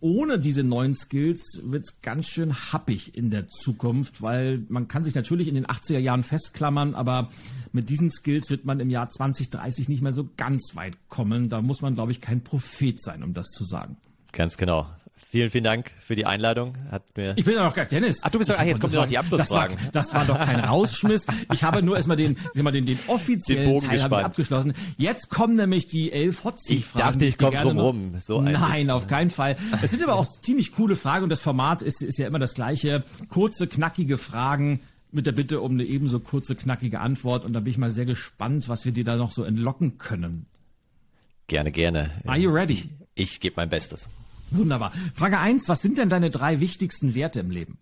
[0.00, 5.14] ohne diese neuen Skills wird's ganz schön happig in der Zukunft, weil man kann sich
[5.14, 7.30] natürlich in den 80er Jahren festklammern, aber
[7.72, 11.48] mit diesen Skills wird man im Jahr 2030 nicht mehr so ganz weit kommen.
[11.48, 13.96] Da muss man, glaube ich, kein Prophet sein, um das zu sagen.
[14.32, 14.86] Ganz genau.
[15.30, 16.74] Vielen, vielen Dank für die Einladung.
[16.90, 18.20] Hat mir ich bin ja noch gar Dennis.
[18.22, 19.76] Ach, du bist doch, ach, jetzt kommt noch die Abschlussfragen.
[19.92, 21.26] Das war, das war doch kein Rausschmiss.
[21.52, 24.72] Ich habe nur erstmal den, mal, den, den offiziellen den Teil habe ich abgeschlossen.
[24.96, 27.04] Jetzt kommen nämlich die elf Hotzig Fragen.
[27.04, 28.14] Ich dachte, ich komme drum rum.
[28.24, 29.56] So Nein, auf keinen Fall.
[29.82, 32.54] Es sind aber auch ziemlich coole Fragen und das Format ist, ist ja immer das
[32.54, 33.04] gleiche.
[33.28, 37.44] Kurze, knackige Fragen mit der Bitte um eine ebenso kurze, knackige Antwort.
[37.44, 40.46] Und da bin ich mal sehr gespannt, was wir dir da noch so entlocken können.
[41.46, 42.10] Gerne, gerne.
[42.26, 42.74] Are you ready?
[42.74, 44.08] Ich, ich gebe mein Bestes.
[44.50, 44.92] Wunderbar.
[45.14, 47.78] Frage eins: was sind denn deine drei wichtigsten Werte im Leben?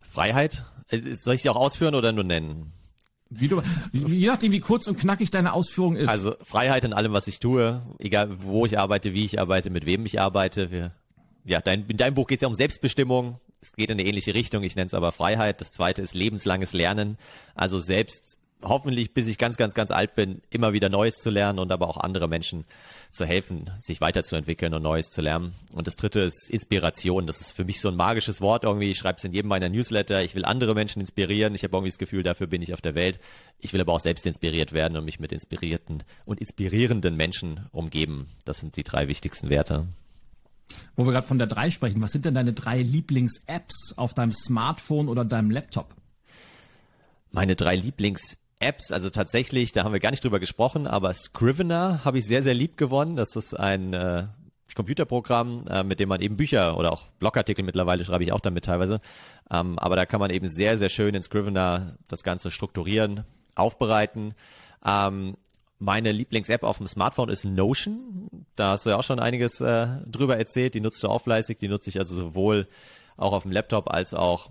[0.00, 0.64] Freiheit.
[0.88, 2.72] Äh, soll ich sie auch ausführen oder nur nennen?
[3.28, 3.60] Wie du,
[3.92, 6.08] je nachdem, wie kurz und knackig deine Ausführung ist.
[6.08, 9.84] Also Freiheit in allem, was ich tue, egal wo ich arbeite, wie ich arbeite, mit
[9.84, 10.70] wem ich arbeite.
[10.70, 10.92] Wir,
[11.44, 13.40] ja, dein, in deinem Buch geht es ja um Selbstbestimmung.
[13.60, 14.62] Es geht in eine ähnliche Richtung.
[14.62, 15.60] Ich nenne es aber Freiheit.
[15.60, 17.18] Das zweite ist lebenslanges Lernen.
[17.56, 21.58] Also selbst hoffentlich, bis ich ganz, ganz, ganz alt bin, immer wieder Neues zu lernen
[21.58, 22.64] und aber auch andere Menschen
[23.10, 25.54] zu helfen, sich weiterzuentwickeln und Neues zu lernen.
[25.72, 27.26] Und das dritte ist Inspiration.
[27.26, 28.90] Das ist für mich so ein magisches Wort irgendwie.
[28.90, 30.22] Ich schreibe es in jedem meiner Newsletter.
[30.22, 31.54] Ich will andere Menschen inspirieren.
[31.54, 33.18] Ich habe irgendwie das Gefühl, dafür bin ich auf der Welt.
[33.58, 38.28] Ich will aber auch selbst inspiriert werden und mich mit inspirierten und inspirierenden Menschen umgeben.
[38.44, 39.86] Das sind die drei wichtigsten Werte.
[40.96, 44.32] Wo wir gerade von der drei sprechen, was sind denn deine drei Lieblings-Apps auf deinem
[44.32, 45.94] Smartphone oder deinem Laptop?
[47.30, 52.04] Meine drei Lieblings Apps, also tatsächlich, da haben wir gar nicht drüber gesprochen, aber Scrivener
[52.04, 53.16] habe ich sehr, sehr lieb gewonnen.
[53.16, 54.28] Das ist ein äh,
[54.74, 58.64] Computerprogramm, äh, mit dem man eben Bücher oder auch Blogartikel mittlerweile schreibe ich auch damit
[58.64, 59.00] teilweise.
[59.50, 64.34] Ähm, aber da kann man eben sehr, sehr schön in Scrivener das Ganze strukturieren, aufbereiten.
[64.84, 65.36] Ähm,
[65.78, 68.46] meine Lieblings-App auf dem Smartphone ist Notion.
[68.54, 70.74] Da hast du ja auch schon einiges äh, drüber erzählt.
[70.74, 71.58] Die nutzt du auch fleißig.
[71.58, 72.68] Die nutze ich also sowohl
[73.16, 74.50] auch auf dem Laptop als auch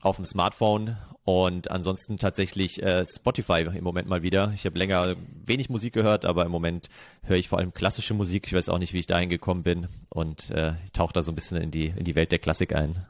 [0.00, 0.96] auf dem Smartphone.
[1.24, 4.52] Und ansonsten tatsächlich äh, Spotify im Moment mal wieder.
[4.54, 6.88] Ich habe länger wenig Musik gehört, aber im Moment
[7.24, 8.46] höre ich vor allem klassische Musik.
[8.46, 11.32] Ich weiß auch nicht, wie ich dahin gekommen bin und äh, ich tauche da so
[11.32, 13.04] ein bisschen in die, in die Welt der Klassik ein.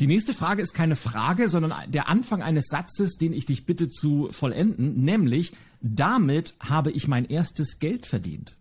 [0.00, 3.88] Die nächste Frage ist keine Frage, sondern der Anfang eines Satzes, den ich dich bitte
[3.88, 8.56] zu vollenden, nämlich damit habe ich mein erstes Geld verdient.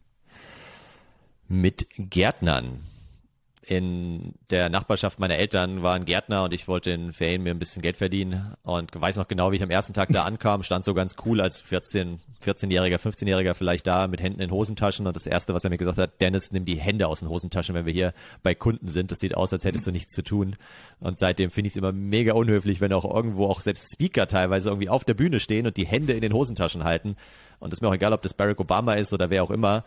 [1.48, 2.82] Mit Gärtnern.
[3.64, 7.60] In der Nachbarschaft meiner Eltern war ein Gärtner und ich wollte in Ferien mir ein
[7.60, 10.84] bisschen Geld verdienen und weiß noch genau, wie ich am ersten Tag da ankam, stand
[10.84, 15.28] so ganz cool als 14, 14-Jähriger, 15-Jähriger vielleicht da mit Händen in Hosentaschen und das
[15.28, 17.94] erste, was er mir gesagt hat, Dennis, nimm die Hände aus den Hosentaschen, wenn wir
[17.94, 19.12] hier bei Kunden sind.
[19.12, 20.56] Das sieht aus, als hättest du nichts zu tun.
[21.00, 24.70] Und seitdem finde ich es immer mega unhöflich, wenn auch irgendwo auch selbst Speaker teilweise
[24.70, 27.16] irgendwie auf der Bühne stehen und die Hände in den Hosentaschen halten.
[27.60, 29.84] Und es ist mir auch egal, ob das Barack Obama ist oder wer auch immer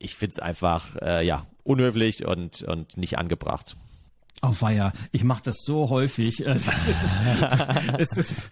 [0.00, 3.76] ich finde es einfach äh, ja unhöflich und und nicht angebracht.
[4.42, 6.44] Auf Weiher, ich mache das so häufig.
[7.98, 8.50] Es ist, es ist,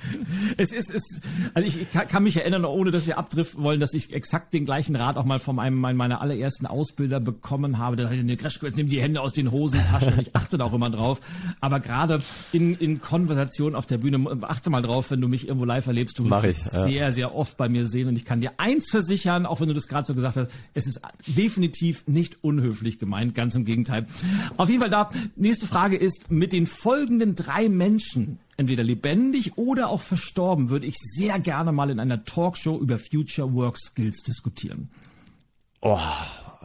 [0.56, 1.20] es ist, es
[1.54, 4.96] also ich kann mich erinnern, ohne dass wir abdriften wollen, dass ich exakt den gleichen
[4.96, 7.96] Rat auch mal von einem meiner allerersten Ausbilder bekommen habe.
[7.96, 10.18] Da ich Crash, jetzt nimm die Hände aus den Hosentaschen.
[10.20, 11.20] Ich achte da auch immer drauf.
[11.60, 12.22] Aber gerade
[12.52, 16.18] in, in Konversationen auf der Bühne, achte mal drauf, wenn du mich irgendwo live erlebst.
[16.18, 16.84] Du wirst ja.
[16.84, 18.08] sehr, sehr oft bei mir sehen.
[18.08, 20.86] Und ich kann dir eins versichern, auch wenn du das gerade so gesagt hast, es
[20.86, 23.34] ist definitiv nicht unhöflich gemeint.
[23.34, 24.06] Ganz im Gegenteil.
[24.56, 25.88] Auf jeden Fall da, nächste Frage.
[25.88, 31.38] Frage ist, mit den folgenden drei Menschen, entweder lebendig oder auch verstorben, würde ich sehr
[31.38, 34.90] gerne mal in einer Talkshow über Future Work Skills diskutieren.
[35.80, 35.98] Oh,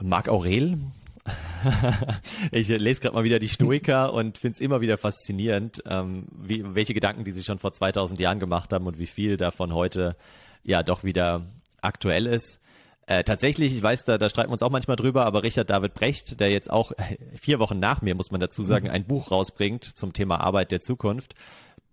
[0.01, 0.77] Marc Aurel.
[2.51, 6.75] ich lese gerade mal wieder die Stoiker und finde es immer wieder faszinierend, ähm, wie,
[6.75, 10.17] welche Gedanken die sich schon vor 2000 Jahren gemacht haben und wie viel davon heute
[10.63, 11.45] ja doch wieder
[11.81, 12.59] aktuell ist.
[13.05, 15.93] Äh, tatsächlich, ich weiß, da, da streiten wir uns auch manchmal drüber, aber Richard David
[15.93, 16.93] Brecht, der jetzt auch
[17.35, 20.79] vier Wochen nach mir, muss man dazu sagen, ein Buch rausbringt zum Thema Arbeit der
[20.79, 21.35] Zukunft,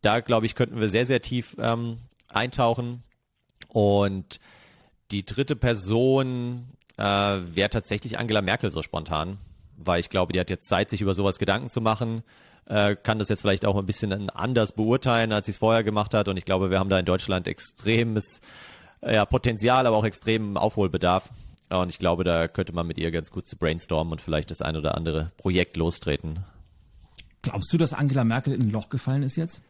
[0.03, 1.99] da glaube ich, könnten wir sehr, sehr tief ähm,
[2.29, 3.03] eintauchen.
[3.69, 4.41] Und
[5.11, 9.39] die dritte Person äh, wäre tatsächlich Angela Merkel so spontan,
[9.77, 12.23] weil ich glaube, die hat jetzt Zeit, sich über sowas Gedanken zu machen,
[12.67, 16.15] äh, kann das jetzt vielleicht auch ein bisschen anders beurteilen, als sie es vorher gemacht
[16.15, 16.29] hat.
[16.29, 18.41] Und ich glaube, wir haben da in Deutschland extremes
[19.03, 21.31] ja, Potenzial, aber auch extremen Aufholbedarf.
[21.69, 24.61] Und ich glaube, da könnte man mit ihr ganz gut zu brainstormen und vielleicht das
[24.61, 26.45] ein oder andere Projekt lostreten.
[27.43, 29.63] Glaubst du, dass Angela Merkel in ein Loch gefallen ist jetzt?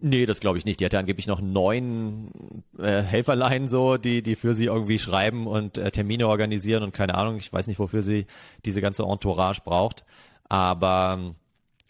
[0.00, 0.80] Nee, das glaube ich nicht.
[0.80, 2.30] Die hatte angeblich noch neun
[2.78, 7.16] äh, Helferlein so, die, die für sie irgendwie schreiben und äh, Termine organisieren und keine
[7.16, 7.36] Ahnung.
[7.36, 8.26] Ich weiß nicht, wofür sie
[8.64, 10.04] diese ganze Entourage braucht.
[10.48, 11.34] Aber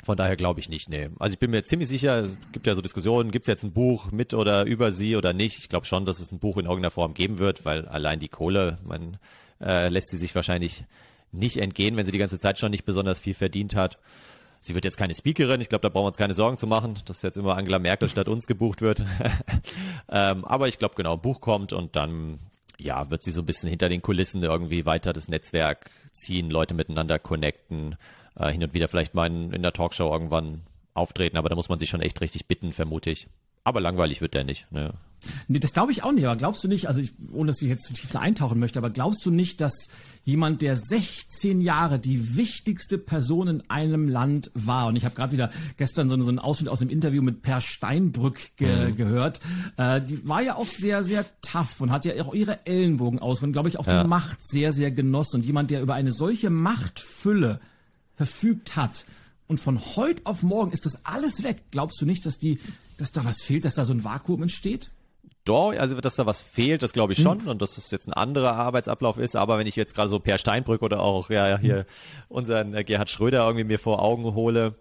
[0.05, 1.09] von daher glaube ich nicht, nee.
[1.19, 3.73] Also ich bin mir ziemlich sicher, es gibt ja so Diskussionen, gibt es jetzt ein
[3.73, 5.59] Buch mit oder über sie oder nicht.
[5.59, 8.29] Ich glaube schon, dass es ein Buch in irgendeiner Form geben wird, weil allein die
[8.29, 9.19] Kohle, man
[9.61, 10.85] äh, lässt sie sich wahrscheinlich
[11.33, 13.99] nicht entgehen, wenn sie die ganze Zeit schon nicht besonders viel verdient hat.
[14.61, 16.99] Sie wird jetzt keine Speakerin, ich glaube, da brauchen wir uns keine Sorgen zu machen,
[17.05, 19.05] dass jetzt immer Angela Merkel statt uns gebucht wird.
[20.09, 22.39] ähm, aber ich glaube, genau, ein Buch kommt und dann
[22.79, 26.75] ja, wird sie so ein bisschen hinter den Kulissen irgendwie weiter das Netzwerk ziehen, Leute
[26.75, 27.97] miteinander connecten
[28.39, 30.63] äh, hin und wieder vielleicht mal in, in der Talkshow irgendwann
[30.95, 33.29] auftreten, aber da muss man sich schon echt richtig bitten, vermute ich.
[33.65, 34.71] Aber langweilig wird der nicht.
[34.73, 34.95] Ne?
[35.49, 36.25] Nee, das glaube ich auch nicht.
[36.25, 38.91] Aber glaubst du nicht, also ich, ohne dass ich jetzt zu tief eintauchen möchte, aber
[38.91, 39.89] glaubst du nicht, dass
[40.25, 45.33] jemand, der 16 Jahre die wichtigste Person in einem Land war, und ich habe gerade
[45.33, 48.97] wieder gestern so, so einen Ausschnitt aus dem Interview mit Per Steinbrück ge mhm.
[48.97, 49.41] gehört,
[49.77, 53.43] äh, die war ja auch sehr, sehr tough und hat ja auch ihre Ellenbogen aus
[53.43, 54.03] und glaube ich auch ja.
[54.03, 55.37] die Macht sehr, sehr genossen.
[55.37, 57.61] Und jemand, der über eine solche Machtfülle
[58.19, 59.05] verfügt hat.
[59.47, 61.63] Und von heute auf morgen ist das alles weg.
[61.71, 62.59] Glaubst du nicht, dass die,
[62.99, 64.91] dass da was fehlt, dass da so ein Vakuum entsteht?
[65.45, 67.49] Doch, also dass da was fehlt, das glaube ich schon hm.
[67.49, 69.37] und dass das jetzt ein anderer Arbeitsablauf ist.
[69.37, 71.85] Aber wenn ich jetzt gerade so Per Steinbrück oder auch ja hier hm.
[72.29, 74.75] unseren äh, Gerhard Schröder irgendwie mir vor Augen hole,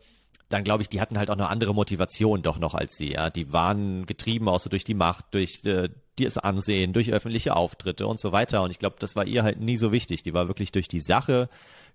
[0.50, 3.12] dann glaube ich, die hatten halt auch eine andere Motivation doch noch als sie.
[3.12, 7.56] Ja, die waren getrieben auch so durch die Macht, durch äh, das Ansehen, durch öffentliche
[7.56, 8.64] Auftritte und so weiter.
[8.64, 10.24] Und ich glaube, das war ihr halt nie so wichtig.
[10.24, 11.48] Die war wirklich durch die Sache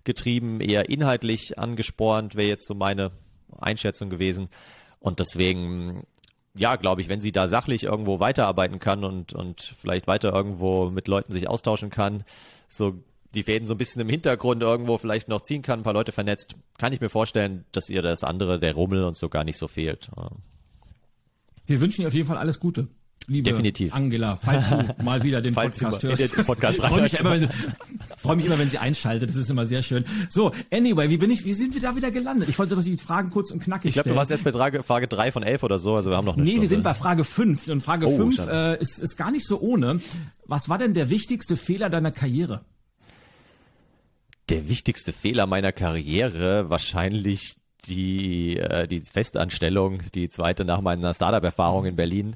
[0.03, 3.11] getrieben, eher inhaltlich angespornt, wäre jetzt so meine
[3.59, 4.49] Einschätzung gewesen.
[4.99, 6.03] Und deswegen,
[6.57, 10.89] ja, glaube ich, wenn sie da sachlich irgendwo weiterarbeiten kann und, und vielleicht weiter irgendwo
[10.89, 12.23] mit Leuten sich austauschen kann,
[12.69, 15.93] so die Fäden so ein bisschen im Hintergrund irgendwo vielleicht noch ziehen kann, ein paar
[15.93, 19.43] Leute vernetzt, kann ich mir vorstellen, dass ihr das andere, der Rummel und so gar
[19.43, 20.09] nicht so fehlt.
[21.65, 22.87] Wir wünschen ihr auf jeden Fall alles Gute
[23.27, 23.93] liebe Definitiv.
[23.93, 26.37] Angela, falls du mal wieder den Podcast hörst.
[26.37, 27.49] Den Podcast freue mich, immer, wenn,
[28.17, 29.29] freu mich immer, wenn sie einschaltet.
[29.29, 30.05] Das ist immer sehr schön.
[30.29, 32.49] So, anyway, wie bin ich, wie sind wir da wieder gelandet?
[32.49, 34.83] Ich wollte doch die Fragen kurz und knackig Ich glaube, du warst jetzt bei Frage,
[34.83, 36.61] Frage 3 von 11 oder so, also wir haben noch eine Nee, Stunde.
[36.61, 39.59] wir sind bei Frage 5 und Frage oh, 5 äh, ist, ist gar nicht so
[39.59, 40.01] ohne.
[40.45, 42.61] Was war denn der wichtigste Fehler deiner Karriere?
[44.49, 47.55] Der wichtigste Fehler meiner Karriere wahrscheinlich
[47.85, 52.35] die, äh, die Festanstellung, die zweite nach meiner Startup-Erfahrung in Berlin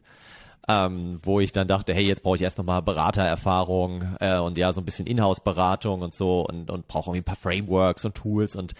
[0.67, 4.73] ähm, wo ich dann dachte, hey, jetzt brauche ich erst nochmal Beratererfahrung äh, und ja,
[4.73, 8.55] so ein bisschen Inhouse-Beratung und so und, und brauche irgendwie ein paar Frameworks und Tools
[8.55, 8.73] und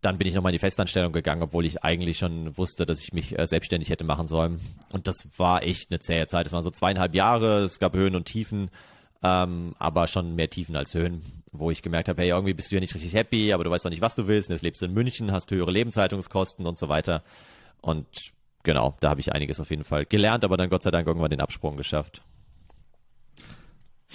[0.00, 3.12] dann bin ich nochmal in die Festanstellung gegangen, obwohl ich eigentlich schon wusste, dass ich
[3.12, 4.60] mich äh, selbstständig hätte machen sollen.
[4.90, 6.46] Und das war echt eine zähe Zeit.
[6.46, 8.70] Es waren so zweieinhalb Jahre, es gab Höhen und Tiefen,
[9.22, 11.22] ähm, aber schon mehr Tiefen als Höhen.
[11.52, 13.84] wo ich gemerkt habe, hey, irgendwie bist du ja nicht richtig happy, aber du weißt
[13.84, 14.48] noch nicht, was du willst.
[14.48, 17.22] Und jetzt lebst du in München, hast höhere Lebenshaltungskosten und so weiter.
[17.80, 18.06] Und
[18.64, 21.30] genau, da habe ich einiges auf jeden Fall gelernt, aber dann Gott sei Dank irgendwann
[21.30, 22.22] den Absprung geschafft.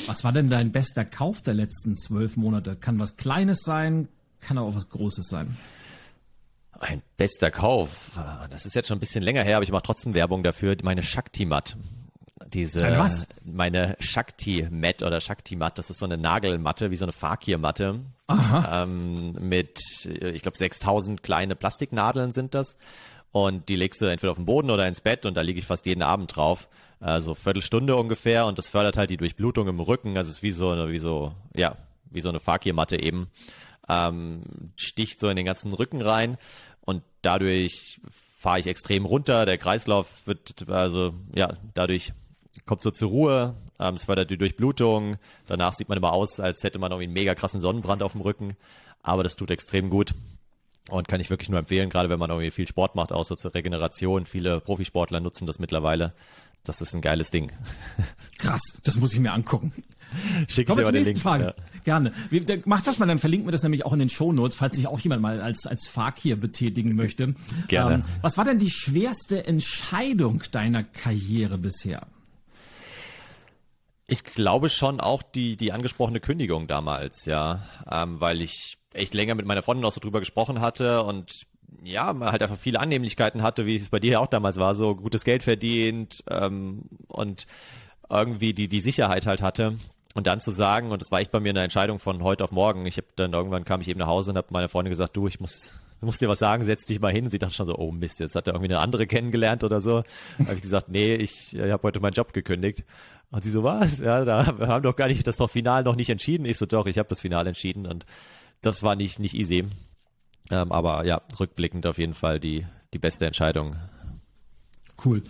[0.08, 2.76] Was war denn dein bester Kauf der letzten zwölf Monate?
[2.76, 4.08] Kann was Kleines sein,
[4.42, 5.58] kann aber auch was Großes sein.
[6.80, 8.12] Ein bester Kauf.
[8.50, 10.78] Das ist jetzt schon ein bisschen länger her, aber ich mache trotzdem Werbung dafür.
[10.84, 11.76] Meine Shakti-Mat.
[12.54, 13.28] Diese, was?
[13.44, 18.00] meine Shakti-Mat oder Shakti-Mat, das ist so eine Nagelmatte, wie so eine Fakir-Matte.
[18.72, 22.78] Ähm, mit, ich glaube, 6000 kleine Plastiknadeln sind das.
[23.32, 25.66] Und die legst du entweder auf den Boden oder ins Bett und da liege ich
[25.66, 26.68] fast jeden Abend drauf.
[27.00, 30.18] Also Viertelstunde ungefähr und das fördert halt die Durchblutung im Rücken.
[30.18, 31.78] Also es ist wie so eine, wie so, ja,
[32.10, 33.28] wie so eine Fakir-Matte eben.
[33.88, 34.44] Ähm,
[34.76, 36.38] sticht so in den ganzen Rücken rein
[36.82, 38.02] und dadurch
[38.40, 39.46] fahre ich extrem runter.
[39.46, 42.14] Der Kreislauf wird, also ja, dadurch
[42.66, 43.56] kommt so zur Ruhe.
[43.80, 45.18] Ähm, es fördert die Durchblutung.
[45.46, 48.22] Danach sieht man immer aus, als hätte man irgendwie einen mega krassen Sonnenbrand auf dem
[48.22, 48.58] Rücken.
[49.02, 50.14] Aber das tut extrem gut.
[50.90, 53.36] Und kann ich wirklich nur empfehlen, gerade wenn man irgendwie viel Sport macht, auch so
[53.36, 54.26] zur Regeneration.
[54.26, 56.14] Viele Profisportler nutzen das mittlerweile.
[56.66, 57.52] Das ist ein geiles Ding.
[58.38, 59.72] Krass, das muss ich mir angucken.
[60.48, 61.22] Schick Kommen wir zur nächsten Link.
[61.22, 61.44] Frage.
[61.46, 61.54] Ja.
[61.86, 62.12] Gerne.
[62.30, 64.76] Wie- der- Mach das mal, dann verlinken wir das nämlich auch in den Shownotes, falls
[64.76, 67.24] sich auch jemand mal als, als Fakir betätigen möchte.
[67.24, 67.36] Ähm,
[67.70, 68.04] Gerne.
[68.22, 72.08] was war denn die schwerste Entscheidung deiner Karriere bisher?
[74.08, 79.36] Ich glaube schon auch die, die angesprochene Kündigung damals, ja, ähm, weil ich echt länger
[79.36, 81.48] mit meiner Freundin auch so drüber gesprochen hatte und
[81.84, 84.96] ja, man halt einfach viele Annehmlichkeiten hatte, wie es bei dir auch damals war, so
[84.96, 87.46] gutes Geld verdient ähm, und
[88.10, 89.76] irgendwie die, die Sicherheit halt hatte.
[90.16, 92.52] Und dann zu sagen, und das war echt bei mir eine Entscheidung von heute auf
[92.52, 95.16] morgen, ich habe dann irgendwann kam ich eben nach Hause und habe meiner Freundin gesagt,
[95.16, 95.72] du, ich muss,
[96.02, 97.26] muss dir was sagen, setz dich mal hin.
[97.26, 99.82] Und sie dachte schon so, oh Mist, jetzt hat er irgendwie eine andere kennengelernt oder
[99.82, 100.04] so.
[100.40, 102.84] Habe ich gesagt, nee, ich, ich habe heute meinen Job gekündigt.
[103.30, 104.00] Und sie so, was?
[104.00, 106.46] Ja, da haben doch gar nicht das doch Final noch nicht entschieden.
[106.46, 108.06] Ich so, doch, ich habe das Final entschieden und
[108.62, 109.66] das war nicht, nicht easy.
[110.52, 113.76] Ähm, aber ja, rückblickend auf jeden Fall die, die beste Entscheidung.
[115.04, 115.24] Cool.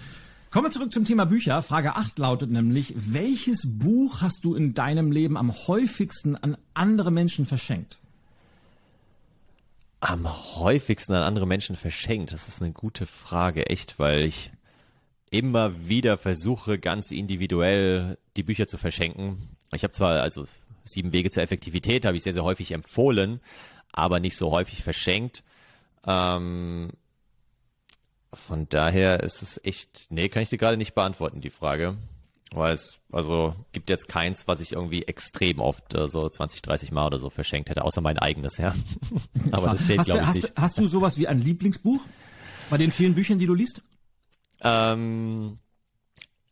[0.51, 1.61] Kommen wir zurück zum Thema Bücher.
[1.61, 7.11] Frage 8 lautet nämlich, welches Buch hast du in deinem Leben am häufigsten an andere
[7.11, 7.99] Menschen verschenkt?
[9.99, 12.31] Am häufigsten an andere Menschen verschenkt?
[12.31, 14.51] Das ist eine gute Frage, echt, weil ich
[15.29, 19.49] immer wieder versuche, ganz individuell die Bücher zu verschenken.
[19.71, 20.47] Ich habe zwar, also
[20.83, 23.41] sieben Wege zur Effektivität habe ich sehr, sehr häufig empfohlen,
[23.91, 25.43] aber nicht so häufig verschenkt.
[26.05, 26.91] Ähm,
[28.33, 31.97] von daher ist es echt, nee, kann ich dir gerade nicht beantworten, die Frage.
[32.51, 36.91] Weil es, also, gibt jetzt keins, was ich irgendwie extrem oft, äh, so 20, 30
[36.91, 38.73] Mal oder so verschenkt hätte, außer mein eigenes, ja.
[39.51, 40.53] Aber das zählt, glaube ich, hast, nicht.
[40.55, 42.01] hast du sowas wie ein Lieblingsbuch
[42.71, 43.83] bei den vielen Büchern, die du liest?
[44.61, 45.59] Ähm,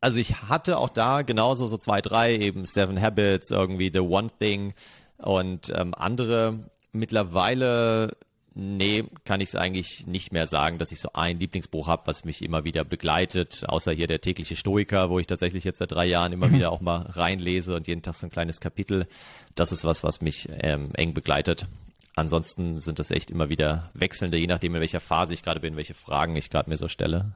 [0.01, 4.29] also ich hatte auch da genauso so zwei, drei, eben Seven Habits, irgendwie The One
[4.39, 4.73] Thing
[5.17, 6.59] und ähm, andere.
[6.91, 8.15] Mittlerweile,
[8.53, 12.25] nee, kann ich es eigentlich nicht mehr sagen, dass ich so ein Lieblingsbuch habe, was
[12.25, 16.05] mich immer wieder begleitet, außer hier der tägliche Stoiker, wo ich tatsächlich jetzt seit drei
[16.05, 19.07] Jahren immer wieder auch mal reinlese und jeden Tag so ein kleines Kapitel.
[19.55, 21.67] Das ist was, was mich ähm, eng begleitet.
[22.15, 25.75] Ansonsten sind das echt immer wieder wechselnde, je nachdem in welcher Phase ich gerade bin,
[25.75, 27.33] welche Fragen ich gerade mir so stelle.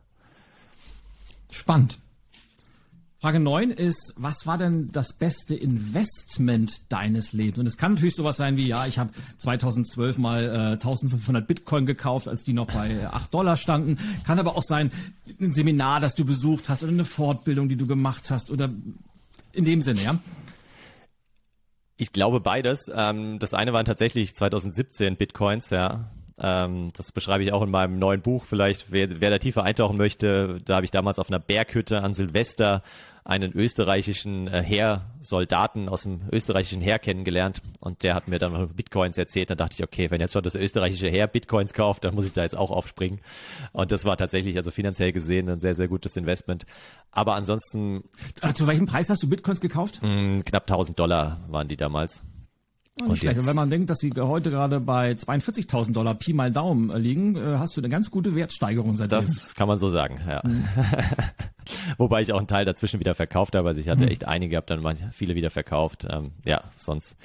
[1.51, 1.99] Spannend.
[3.21, 7.59] Frage 9 ist, was war denn das beste Investment deines Lebens?
[7.59, 11.85] Und es kann natürlich sowas sein wie, ja, ich habe 2012 mal äh, 1500 Bitcoin
[11.85, 13.99] gekauft, als die noch bei 8 Dollar standen.
[14.25, 14.91] Kann aber auch sein,
[15.39, 18.71] ein Seminar, das du besucht hast oder eine Fortbildung, die du gemacht hast oder
[19.51, 20.17] in dem Sinne, ja.
[21.97, 22.91] Ich glaube beides.
[22.91, 26.09] Ähm, das eine waren tatsächlich 2017 Bitcoins, ja.
[26.39, 28.45] Ähm, das beschreibe ich auch in meinem neuen Buch.
[28.45, 32.15] Vielleicht, wer, wer da tiefer eintauchen möchte, da habe ich damals auf einer Berghütte an
[32.15, 32.81] Silvester
[33.23, 38.67] einen österreichischen äh, Heersoldaten aus dem österreichischen Heer kennengelernt und der hat mir dann noch
[38.67, 39.49] Bitcoins erzählt.
[39.49, 42.33] Dann dachte ich, okay, wenn jetzt schon das österreichische Heer Bitcoins kauft, dann muss ich
[42.33, 43.19] da jetzt auch aufspringen.
[43.73, 46.65] Und das war tatsächlich also finanziell gesehen ein sehr, sehr gutes Investment.
[47.11, 48.03] Aber ansonsten
[48.55, 50.01] Zu welchem Preis hast du Bitcoins gekauft?
[50.01, 52.23] mh, knapp 1000 Dollar waren die damals.
[52.99, 53.23] Nicht schlecht.
[53.23, 56.89] jetzt- Und wenn man denkt, dass sie heute gerade bei 42.000 Dollar Pi mal Daumen
[56.89, 59.17] äh, liegen, äh, hast du eine ganz gute Wertsteigerung seitdem.
[59.17, 60.41] Das kann man so sagen, ja.
[61.97, 63.67] Wobei ich auch einen Teil dazwischen wieder verkauft habe.
[63.69, 66.05] Also ich hatte echt einige, habe dann manche, viele wieder verkauft.
[66.09, 67.15] Ähm, ja, sonst,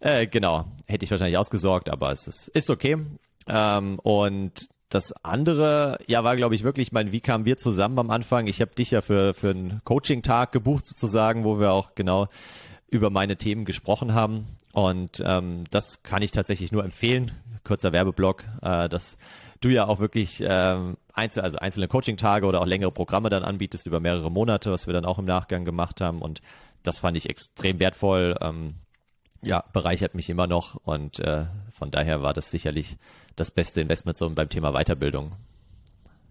[0.00, 2.98] äh, genau, hätte ich wahrscheinlich ausgesorgt, aber es ist, ist okay.
[3.46, 8.10] Ähm, und das andere, ja, war, glaube ich, wirklich, mein, wie kamen wir zusammen am
[8.10, 8.48] Anfang?
[8.48, 12.26] Ich habe dich ja für, für einen Coaching-Tag gebucht sozusagen, wo wir auch genau
[12.90, 14.46] über meine Themen gesprochen haben.
[14.72, 17.32] Und ähm, das kann ich tatsächlich nur empfehlen.
[17.64, 19.16] Kurzer Werbeblock, äh, dass
[19.60, 23.86] du ja auch wirklich ähm, einzel, also einzelne Coaching-Tage oder auch längere Programme dann anbietest
[23.86, 26.22] über mehrere Monate, was wir dann auch im Nachgang gemacht haben.
[26.22, 26.40] Und
[26.82, 28.36] das fand ich extrem wertvoll.
[28.40, 28.74] Ähm,
[29.42, 32.98] ja, bereichert mich immer noch und äh, von daher war das sicherlich
[33.36, 35.32] das beste Investment so beim Thema Weiterbildung.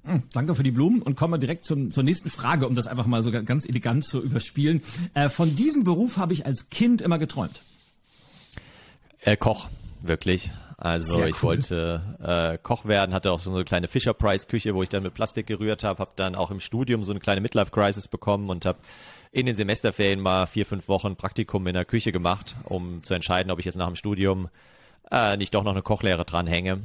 [0.09, 2.87] Hm, danke für die Blumen und kommen wir direkt zum, zur nächsten Frage, um das
[2.87, 4.81] einfach mal so ganz elegant zu überspielen.
[5.13, 7.61] Äh, von diesem Beruf habe ich als Kind immer geträumt.
[9.21, 9.67] Äh, Koch,
[10.01, 10.49] wirklich.
[10.77, 11.49] Also Sehr ich cool.
[11.49, 15.03] wollte äh, Koch werden, hatte auch so eine kleine Fisher Price Küche, wo ich dann
[15.03, 18.49] mit Plastik gerührt habe, habe dann auch im Studium so eine kleine Midlife Crisis bekommen
[18.49, 18.79] und habe
[19.31, 23.51] in den Semesterferien mal vier, fünf Wochen Praktikum in der Küche gemacht, um zu entscheiden,
[23.51, 24.49] ob ich jetzt nach dem Studium
[25.11, 26.79] äh, nicht doch noch eine Kochlehre dranhänge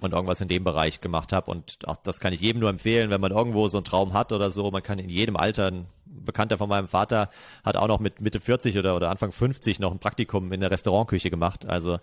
[0.00, 1.50] und irgendwas in dem Bereich gemacht habe.
[1.50, 4.32] Und auch das kann ich jedem nur empfehlen, wenn man irgendwo so einen Traum hat
[4.32, 4.70] oder so.
[4.70, 7.30] Man kann in jedem Alter, ein Bekannter von meinem Vater
[7.64, 10.70] hat auch noch mit Mitte 40 oder, oder Anfang 50 noch ein Praktikum in der
[10.70, 11.66] Restaurantküche gemacht.
[11.66, 11.98] Also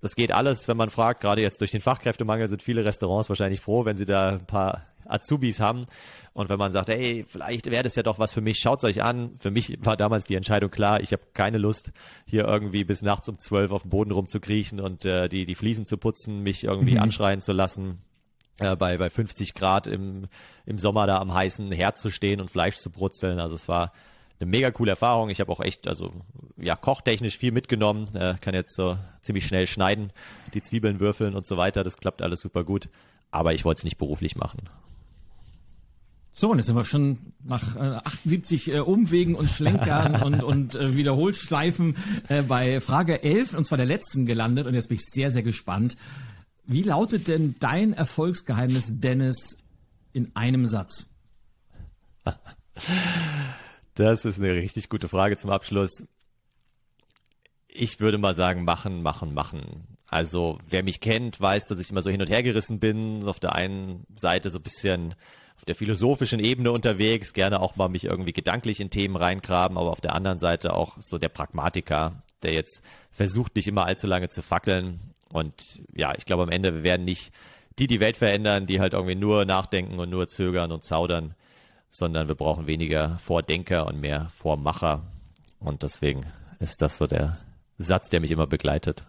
[0.00, 1.20] das geht alles, wenn man fragt.
[1.20, 4.86] Gerade jetzt durch den Fachkräftemangel sind viele Restaurants wahrscheinlich froh, wenn sie da ein paar
[5.08, 5.84] Azubis haben.
[6.32, 9.02] Und wenn man sagt, ey, vielleicht wäre das ja doch was für mich, schaut's euch
[9.02, 9.32] an.
[9.36, 11.90] Für mich war damals die Entscheidung klar, ich habe keine Lust,
[12.26, 15.84] hier irgendwie bis nachts um zwölf auf dem Boden rumzukriechen und äh, die, die Fliesen
[15.84, 17.00] zu putzen, mich irgendwie mhm.
[17.02, 17.98] anschreien zu lassen.
[18.60, 20.26] Äh, bei, bei 50 Grad im,
[20.66, 23.38] im Sommer da am heißen Herd zu stehen und Fleisch zu brutzeln.
[23.38, 23.92] Also es war
[24.40, 25.30] eine mega coole Erfahrung.
[25.30, 26.12] Ich habe auch echt, also
[26.56, 28.14] ja, kochtechnisch viel mitgenommen.
[28.14, 30.12] Äh, kann jetzt so ziemlich schnell schneiden,
[30.54, 31.84] die Zwiebeln würfeln und so weiter.
[31.84, 32.88] Das klappt alles super gut.
[33.30, 34.60] Aber ich wollte es nicht beruflich machen.
[36.38, 40.76] So, und jetzt sind wir schon nach äh, 78 äh, Umwegen und Schlenkern und, und
[40.76, 41.96] äh, Wiederholschleifen
[42.28, 44.68] äh, bei Frage 11, und zwar der letzten gelandet.
[44.68, 45.96] Und jetzt bin ich sehr, sehr gespannt.
[46.64, 49.56] Wie lautet denn dein Erfolgsgeheimnis, Dennis,
[50.12, 51.06] in einem Satz?
[53.94, 56.04] Das ist eine richtig gute Frage zum Abschluss.
[57.66, 59.88] Ich würde mal sagen, machen, machen, machen.
[60.06, 63.24] Also wer mich kennt, weiß, dass ich immer so hin und her gerissen bin.
[63.24, 65.16] Auf der einen Seite so ein bisschen
[65.58, 69.90] auf der philosophischen Ebene unterwegs, gerne auch mal mich irgendwie gedanklich in Themen reingraben, aber
[69.90, 72.80] auf der anderen Seite auch so der Pragmatiker, der jetzt
[73.10, 75.00] versucht, nicht immer allzu lange zu fackeln.
[75.28, 77.32] Und ja, ich glaube am Ende, wir werden nicht
[77.80, 81.34] die die Welt verändern, die halt irgendwie nur nachdenken und nur zögern und zaudern,
[81.90, 85.02] sondern wir brauchen weniger Vordenker und mehr Vormacher.
[85.58, 86.24] Und deswegen
[86.60, 87.38] ist das so der
[87.78, 89.04] Satz, der mich immer begleitet.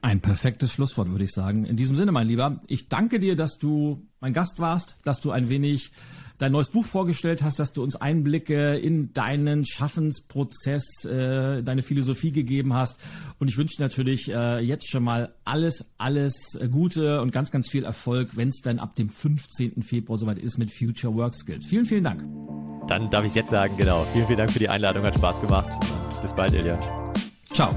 [0.00, 1.64] Ein perfektes Schlusswort, würde ich sagen.
[1.64, 5.30] In diesem Sinne, mein Lieber, ich danke dir, dass du mein Gast warst, dass du
[5.30, 5.90] ein wenig
[6.38, 12.30] dein neues Buch vorgestellt hast, dass du uns Einblicke in deinen Schaffensprozess, äh, deine Philosophie
[12.32, 12.98] gegeben hast.
[13.38, 17.68] Und ich wünsche dir natürlich äh, jetzt schon mal alles, alles Gute und ganz, ganz
[17.68, 19.82] viel Erfolg, wenn es dann ab dem 15.
[19.82, 21.66] Februar soweit ist mit Future Work Skills.
[21.66, 22.24] Vielen, vielen Dank.
[22.86, 24.06] Dann darf ich jetzt sagen, genau.
[24.12, 25.70] Vielen, vielen Dank für die Einladung, hat Spaß gemacht.
[26.14, 26.78] Und bis bald, Ilja.
[27.52, 27.76] Ciao.